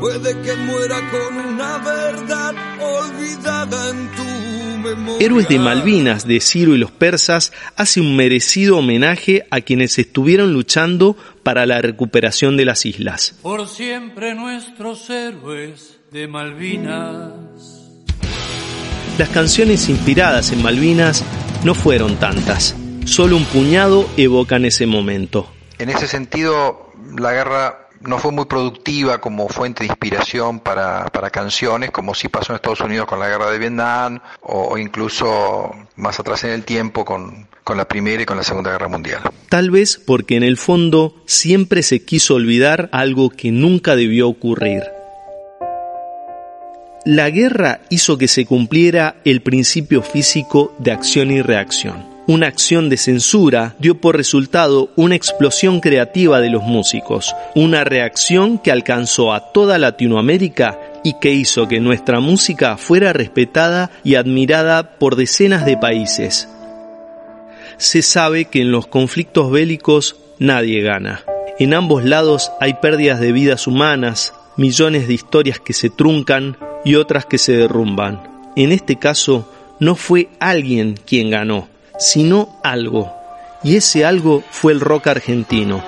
puede 0.00 0.40
que 0.42 0.54
muera 0.54 1.00
con 1.10 1.36
una 1.54 1.78
verdad 1.78 2.54
olvidada 2.78 3.88
en 3.88 4.10
tu. 4.10 4.57
Héroes 5.20 5.48
de 5.48 5.58
Malvinas 5.58 6.26
de 6.26 6.40
Ciro 6.40 6.74
y 6.74 6.78
los 6.78 6.90
persas 6.90 7.52
hace 7.76 8.00
un 8.00 8.16
merecido 8.16 8.78
homenaje 8.78 9.46
a 9.50 9.60
quienes 9.60 9.98
estuvieron 9.98 10.52
luchando 10.52 11.16
para 11.42 11.66
la 11.66 11.80
recuperación 11.80 12.56
de 12.56 12.64
las 12.64 12.86
islas. 12.86 13.34
Por 13.42 13.68
siempre 13.68 14.34
nuestros 14.34 15.08
héroes 15.10 15.98
de 16.10 16.28
Malvinas. 16.28 17.32
Las 19.18 19.28
canciones 19.30 19.88
inspiradas 19.88 20.52
en 20.52 20.62
Malvinas 20.62 21.24
no 21.64 21.74
fueron 21.74 22.16
tantas, 22.16 22.76
solo 23.04 23.36
un 23.36 23.44
puñado 23.46 24.08
evocan 24.16 24.64
ese 24.64 24.86
momento. 24.86 25.50
En 25.78 25.90
ese 25.90 26.06
sentido, 26.06 26.92
la 27.18 27.32
guerra 27.32 27.87
no 28.00 28.18
fue 28.18 28.32
muy 28.32 28.46
productiva 28.46 29.20
como 29.20 29.48
fuente 29.48 29.84
de 29.84 29.88
inspiración 29.88 30.60
para, 30.60 31.06
para 31.06 31.30
canciones, 31.30 31.90
como 31.90 32.14
sí 32.14 32.28
pasó 32.28 32.52
en 32.52 32.56
Estados 32.56 32.80
Unidos 32.80 33.06
con 33.06 33.18
la 33.18 33.28
guerra 33.28 33.50
de 33.50 33.58
Vietnam 33.58 34.20
o, 34.40 34.68
o 34.68 34.78
incluso 34.78 35.74
más 35.96 36.18
atrás 36.20 36.44
en 36.44 36.50
el 36.50 36.64
tiempo 36.64 37.04
con, 37.04 37.48
con 37.64 37.76
la 37.76 37.86
Primera 37.86 38.22
y 38.22 38.26
con 38.26 38.36
la 38.36 38.44
Segunda 38.44 38.70
Guerra 38.70 38.88
Mundial. 38.88 39.20
Tal 39.48 39.70
vez 39.70 39.98
porque 39.98 40.36
en 40.36 40.42
el 40.42 40.56
fondo 40.56 41.14
siempre 41.26 41.82
se 41.82 42.04
quiso 42.04 42.34
olvidar 42.34 42.88
algo 42.92 43.30
que 43.30 43.50
nunca 43.50 43.94
debió 43.94 44.28
ocurrir. 44.28 44.84
La 47.04 47.30
guerra 47.30 47.80
hizo 47.90 48.18
que 48.18 48.26
se 48.26 48.44
cumpliera 48.44 49.16
el 49.24 49.42
principio 49.42 50.02
físico 50.02 50.74
de 50.78 50.92
acción 50.92 51.30
y 51.30 51.42
reacción. 51.42 52.07
Una 52.28 52.46
acción 52.46 52.90
de 52.90 52.98
censura 52.98 53.74
dio 53.78 54.02
por 54.02 54.14
resultado 54.14 54.90
una 54.96 55.14
explosión 55.14 55.80
creativa 55.80 56.42
de 56.42 56.50
los 56.50 56.62
músicos, 56.62 57.34
una 57.54 57.84
reacción 57.84 58.58
que 58.58 58.70
alcanzó 58.70 59.32
a 59.32 59.50
toda 59.50 59.78
Latinoamérica 59.78 60.78
y 61.02 61.14
que 61.22 61.30
hizo 61.30 61.68
que 61.68 61.80
nuestra 61.80 62.20
música 62.20 62.76
fuera 62.76 63.14
respetada 63.14 63.90
y 64.04 64.16
admirada 64.16 64.98
por 64.98 65.16
decenas 65.16 65.64
de 65.64 65.78
países. 65.78 66.50
Se 67.78 68.02
sabe 68.02 68.44
que 68.44 68.60
en 68.60 68.72
los 68.72 68.86
conflictos 68.86 69.50
bélicos 69.50 70.16
nadie 70.38 70.82
gana. 70.82 71.24
En 71.58 71.72
ambos 71.72 72.04
lados 72.04 72.52
hay 72.60 72.74
pérdidas 72.74 73.20
de 73.20 73.32
vidas 73.32 73.66
humanas, 73.66 74.34
millones 74.58 75.08
de 75.08 75.14
historias 75.14 75.60
que 75.60 75.72
se 75.72 75.88
truncan 75.88 76.58
y 76.84 76.96
otras 76.96 77.24
que 77.24 77.38
se 77.38 77.56
derrumban. 77.56 78.20
En 78.54 78.70
este 78.70 78.96
caso, 78.96 79.50
no 79.80 79.94
fue 79.94 80.28
alguien 80.40 81.00
quien 81.06 81.30
ganó, 81.30 81.68
sino 81.98 82.48
algo. 82.62 83.12
Y 83.62 83.76
ese 83.76 84.04
algo 84.04 84.42
fue 84.50 84.72
el 84.72 84.80
rock 84.80 85.08
argentino, 85.08 85.84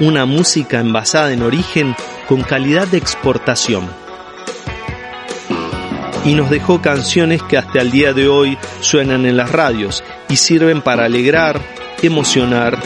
una 0.00 0.26
música 0.26 0.80
envasada 0.80 1.32
en 1.32 1.42
origen 1.42 1.94
con 2.28 2.42
calidad 2.42 2.88
de 2.88 2.98
exportación. 2.98 3.88
Y 6.24 6.34
nos 6.34 6.50
dejó 6.50 6.82
canciones 6.82 7.42
que 7.42 7.58
hasta 7.58 7.80
el 7.80 7.90
día 7.90 8.12
de 8.12 8.28
hoy 8.28 8.58
suenan 8.80 9.26
en 9.26 9.36
las 9.36 9.50
radios 9.50 10.04
y 10.28 10.36
sirven 10.36 10.82
para 10.82 11.04
alegrar, 11.04 11.60
emocionar 12.02 12.78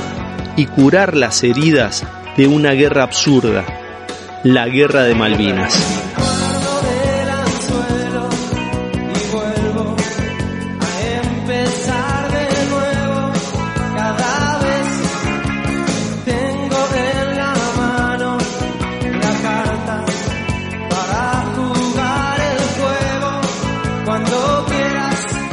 y 0.56 0.66
curar 0.66 1.16
las 1.16 1.42
heridas 1.42 2.04
de 2.36 2.46
una 2.46 2.72
guerra 2.72 3.02
absurda, 3.02 3.64
la 4.42 4.66
guerra 4.68 5.02
de 5.02 5.14
Malvinas. 5.14 6.35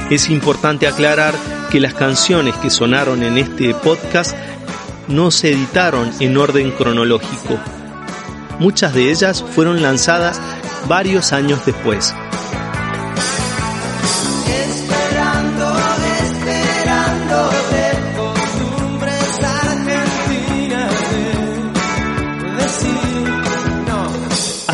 Es 0.10 0.30
importante 0.30 0.88
aclarar 0.88 1.34
que 1.72 1.80
las 1.80 1.94
canciones 1.94 2.56
que 2.58 2.70
sonaron 2.70 3.24
en 3.24 3.38
este 3.38 3.74
podcast 3.74 4.36
no 5.08 5.32
se 5.32 5.52
editaron 5.52 6.12
en 6.20 6.38
orden 6.38 6.72
cronológico. 6.72 7.60
Muchas 8.60 8.94
de 8.94 9.10
ellas 9.10 9.44
fueron 9.44 9.82
lanzadas 9.82 10.39
varios 10.88 11.34
años 11.34 11.66
después. 11.66 12.13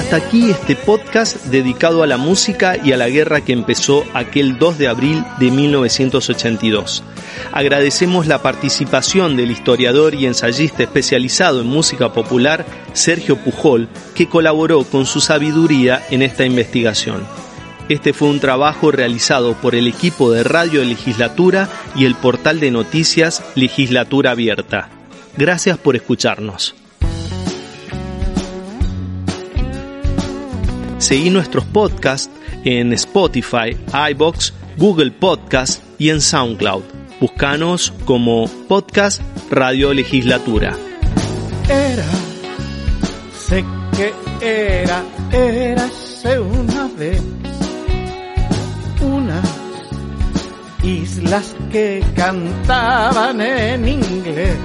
Hasta 0.09 0.25
aquí 0.25 0.49
este 0.49 0.75
podcast 0.75 1.45
dedicado 1.45 2.01
a 2.01 2.07
la 2.07 2.17
música 2.17 2.77
y 2.83 2.93
a 2.93 2.97
la 2.97 3.09
guerra 3.09 3.41
que 3.41 3.53
empezó 3.53 4.03
aquel 4.15 4.57
2 4.57 4.79
de 4.79 4.87
abril 4.87 5.23
de 5.37 5.51
1982. 5.51 7.03
Agradecemos 7.51 8.25
la 8.25 8.41
participación 8.41 9.37
del 9.37 9.51
historiador 9.51 10.15
y 10.15 10.25
ensayista 10.25 10.81
especializado 10.81 11.61
en 11.61 11.67
música 11.67 12.11
popular 12.11 12.65
Sergio 12.93 13.37
Pujol, 13.37 13.87
que 14.15 14.27
colaboró 14.27 14.83
con 14.83 15.05
su 15.05 15.21
sabiduría 15.21 16.03
en 16.09 16.23
esta 16.23 16.43
investigación. 16.43 17.23
Este 17.87 18.11
fue 18.11 18.29
un 18.29 18.39
trabajo 18.39 18.89
realizado 18.89 19.53
por 19.61 19.75
el 19.75 19.85
equipo 19.85 20.31
de 20.31 20.43
Radio 20.43 20.83
Legislatura 20.83 21.69
y 21.95 22.05
el 22.05 22.15
portal 22.15 22.59
de 22.59 22.71
noticias 22.71 23.43
Legislatura 23.53 24.31
Abierta. 24.31 24.89
Gracias 25.37 25.77
por 25.77 25.95
escucharnos. 25.95 26.78
Seguí 30.99 31.29
nuestros 31.29 31.63
podcasts 31.63 32.29
en 32.65 32.91
Spotify, 32.91 33.77
iBox, 34.11 34.53
Google 34.75 35.11
Podcast 35.11 35.81
y 35.97 36.09
en 36.09 36.19
SoundCloud. 36.19 36.83
Búscanos 37.21 37.93
como 38.03 38.49
Podcast 38.67 39.21
Radio 39.49 39.93
Legislatura. 39.93 40.75
Era, 41.69 42.05
sé 43.33 43.63
que 43.95 44.13
era, 44.41 45.03
érase 45.31 46.37
una 46.37 46.89
vez 46.97 47.21
unas 49.01 49.49
islas 50.83 51.55
que 51.71 52.03
cantaban 52.13 53.39
en 53.39 53.87
inglés, 53.87 54.57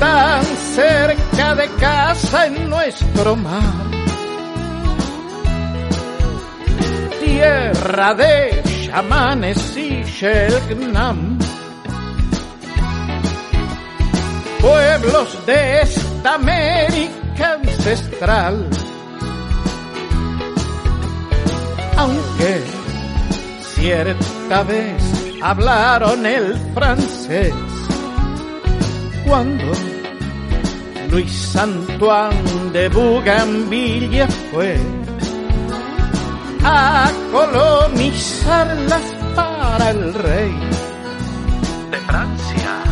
tan 0.00 0.42
cerca 0.74 1.54
de 1.54 1.68
casa 1.78 2.46
en 2.46 2.70
nuestro 2.70 3.36
mar. 3.36 3.93
Tierra 7.34 8.14
de 8.14 8.62
chamanes 8.86 9.76
y 9.76 10.04
Shelgnam. 10.04 11.36
Pueblos 14.60 15.44
de 15.44 15.80
esta 15.80 16.34
América 16.34 17.54
ancestral. 17.54 18.70
Aunque 21.96 22.62
cierta 23.74 24.62
vez 24.62 25.02
hablaron 25.42 26.24
el 26.24 26.56
francés. 26.72 27.52
Cuando 29.26 29.72
Luis 31.10 31.56
Antoine 31.56 32.72
de 32.72 32.88
Bougainville 32.90 34.28
fue 34.52 34.78
a 36.64 37.12
colonizarlas 37.30 39.02
para 39.34 39.90
el 39.90 40.14
rey 40.14 40.58
de 41.90 41.98
Francia 41.98 42.82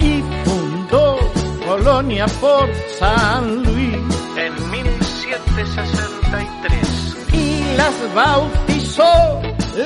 y 0.00 0.22
fundó 0.44 1.18
colonia 1.66 2.26
por 2.40 2.68
San 2.98 3.64
Luis 3.64 3.98
en 4.36 4.70
1763 4.70 7.16
y 7.32 7.64
las 7.76 8.14
bautizó 8.14 9.40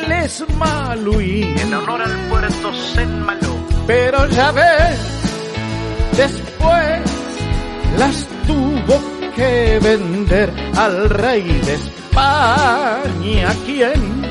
soles 0.05 0.45
Maluí. 0.59 1.55
En 1.61 1.75
honor 1.75 2.03
al 2.03 2.29
puerto 2.29 2.73
Saint 2.95 3.25
Malo. 3.25 3.55
Pero 3.87 4.27
ya 4.29 4.53
ves, 4.53 4.99
después 6.17 7.01
las 7.99 8.27
tuvo 8.47 9.01
que 9.37 9.79
vender 9.83 10.53
al 10.77 11.11
rey 11.11 11.43
de 11.43 11.75
España, 11.75 12.04
quien 13.65 14.23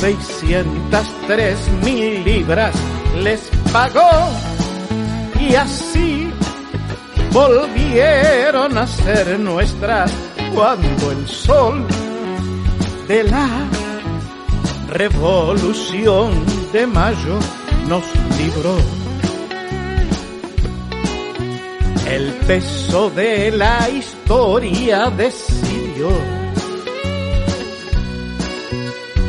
603 0.00 1.58
mil 1.84 2.24
libras 2.24 2.74
les 3.22 3.40
pagó 3.72 4.00
y 5.40 5.54
así 5.54 6.30
volvieron 7.32 8.78
a 8.78 8.86
ser 8.86 9.38
nuestras 9.38 10.12
cuando 10.54 11.10
el 11.10 11.28
sol 11.28 11.86
de 13.08 13.24
la 13.24 13.48
revolución 14.88 16.32
de 16.72 16.86
mayo 16.86 17.38
nos 17.88 18.04
libró. 18.38 18.76
El 22.06 22.32
peso 22.46 23.08
de 23.10 23.50
la 23.52 23.88
historia 23.88 25.08
decidió 25.10 26.41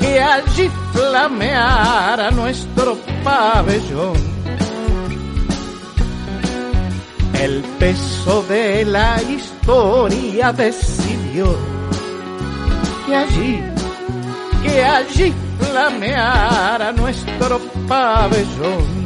que 0.03 0.19
allí 0.19 0.69
flameara 0.91 2.29
nuestro 2.31 2.97
pabellón. 3.23 4.17
El 7.41 7.61
peso 7.79 8.43
de 8.43 8.83
la 8.83 9.21
historia 9.21 10.51
decidió 10.51 11.55
que 13.05 13.15
allí, 13.15 13.59
que 14.63 14.83
allí 14.83 15.33
flameara 15.59 16.91
nuestro 16.91 17.59
pabellón. 17.87 19.02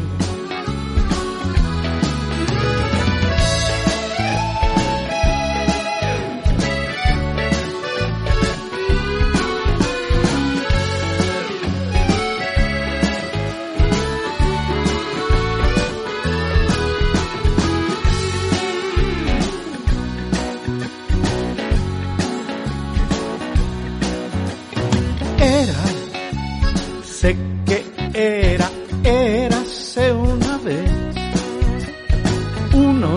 Sé 27.19 27.35
que 27.65 27.83
era, 28.13 28.69
érase 29.03 30.11
una 30.11 30.57
vez 30.59 30.91
uno 32.73 33.15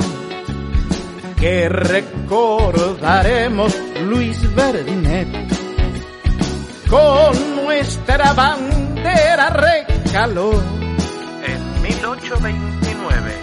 que 1.39 1.69
recordaremos 1.69 3.77
Luis 4.07 4.55
Verdinet 4.55 5.29
con 6.89 7.57
nuestra 7.57 8.33
bandera 8.33 9.51
recaló 9.51 10.53
En 11.45 11.83
1829. 11.83 13.35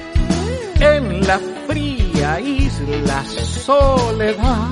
en 0.80 1.28
la 1.28 1.40
fría 1.68 2.40
isla 2.40 3.24
Soledad 3.26 4.70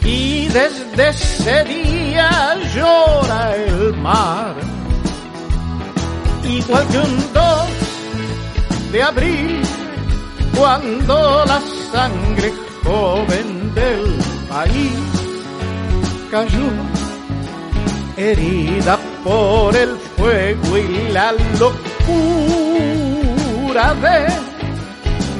Y 0.05 0.47
desde 0.47 1.09
ese 1.09 1.63
día 1.65 2.29
llora 2.73 3.55
el 3.55 3.93
mar, 3.97 4.55
igual 6.57 6.87
que 6.91 6.97
un 6.97 7.13
2 7.33 7.67
de 8.93 9.03
abril, 9.03 9.61
cuando 10.57 11.43
la 11.45 11.59
sangre 11.91 12.53
joven 12.85 13.73
del 13.75 14.03
país 14.47 14.97
cayó 16.31 16.69
herida 18.15 18.97
por 19.25 19.75
el 19.75 19.97
fuego 20.15 20.77
y 20.77 21.11
la 21.11 21.33
locura 21.59 21.85
de 24.05 24.44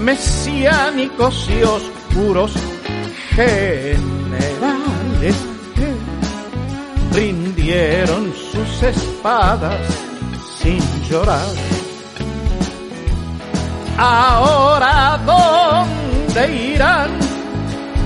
mesiánicos 0.01 1.49
y 1.49 1.63
oscuros 1.63 2.53
generales 3.35 4.45
que 5.75 5.93
rindieron 7.13 8.33
sus 8.51 8.83
espadas 8.83 9.79
sin 10.61 10.79
llorar. 11.09 11.45
Ahora, 13.97 15.19
¿dónde 15.25 16.73
irán 16.73 17.11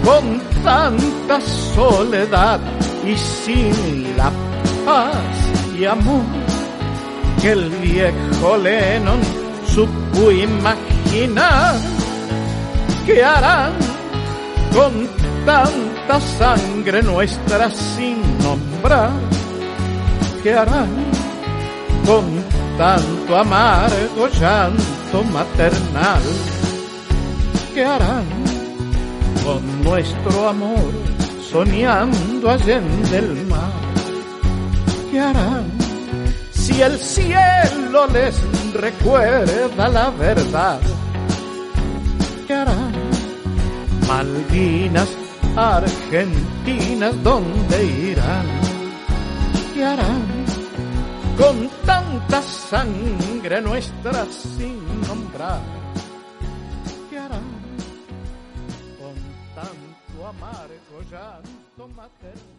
con 0.03 0.39
tanta 0.63 1.41
soledad 1.75 2.59
y 3.05 3.15
sin 3.15 4.17
la 4.17 4.31
paz 4.85 5.15
y 5.77 5.85
amor 5.85 6.23
que 7.41 7.51
el 7.51 7.69
viejo 7.69 8.57
Lennon 8.57 9.19
supo 9.73 10.31
imaginar? 10.31 10.88
¿Qué 13.05 13.23
harán 13.23 13.73
con 14.71 15.07
tanta 15.43 16.21
sangre 16.37 17.01
nuestra 17.01 17.71
sin 17.71 18.21
nombrar? 18.43 19.09
¿Qué 20.43 20.53
harán 20.53 20.89
con 22.05 22.25
tanto 22.77 23.35
amargo 23.35 24.27
llanto 24.39 25.23
maternal? 25.33 26.21
¿Qué 27.73 27.83
harán 27.83 28.25
con 29.43 29.83
nuestro 29.83 30.49
amor 30.49 30.91
soñando 31.51 32.51
allende 32.51 33.17
el 33.17 33.47
mar? 33.47 33.71
¿Qué 35.09 35.19
harán 35.19 35.71
si 36.51 36.79
el 36.83 36.99
cielo 36.99 38.05
les 38.13 38.35
recuerda 38.73 39.87
la 39.89 40.11
verdad? 40.11 40.79
Malvinas, 44.09 45.15
Argentinas, 45.55 47.23
¿dónde 47.23 47.85
irán? 47.85 48.47
¿Qué 49.71 49.85
harán 49.85 50.25
con 51.37 51.69
tanta 51.85 52.41
sangre 52.41 53.61
nuestra 53.61 54.25
sin 54.25 54.79
nombrar? 55.07 55.61
¿Qué 57.11 57.19
harán 57.19 57.51
con 58.97 59.15
tanto 59.53 60.27
amargo 60.27 60.97
llanto 61.11 61.87
maternal? 61.95 62.58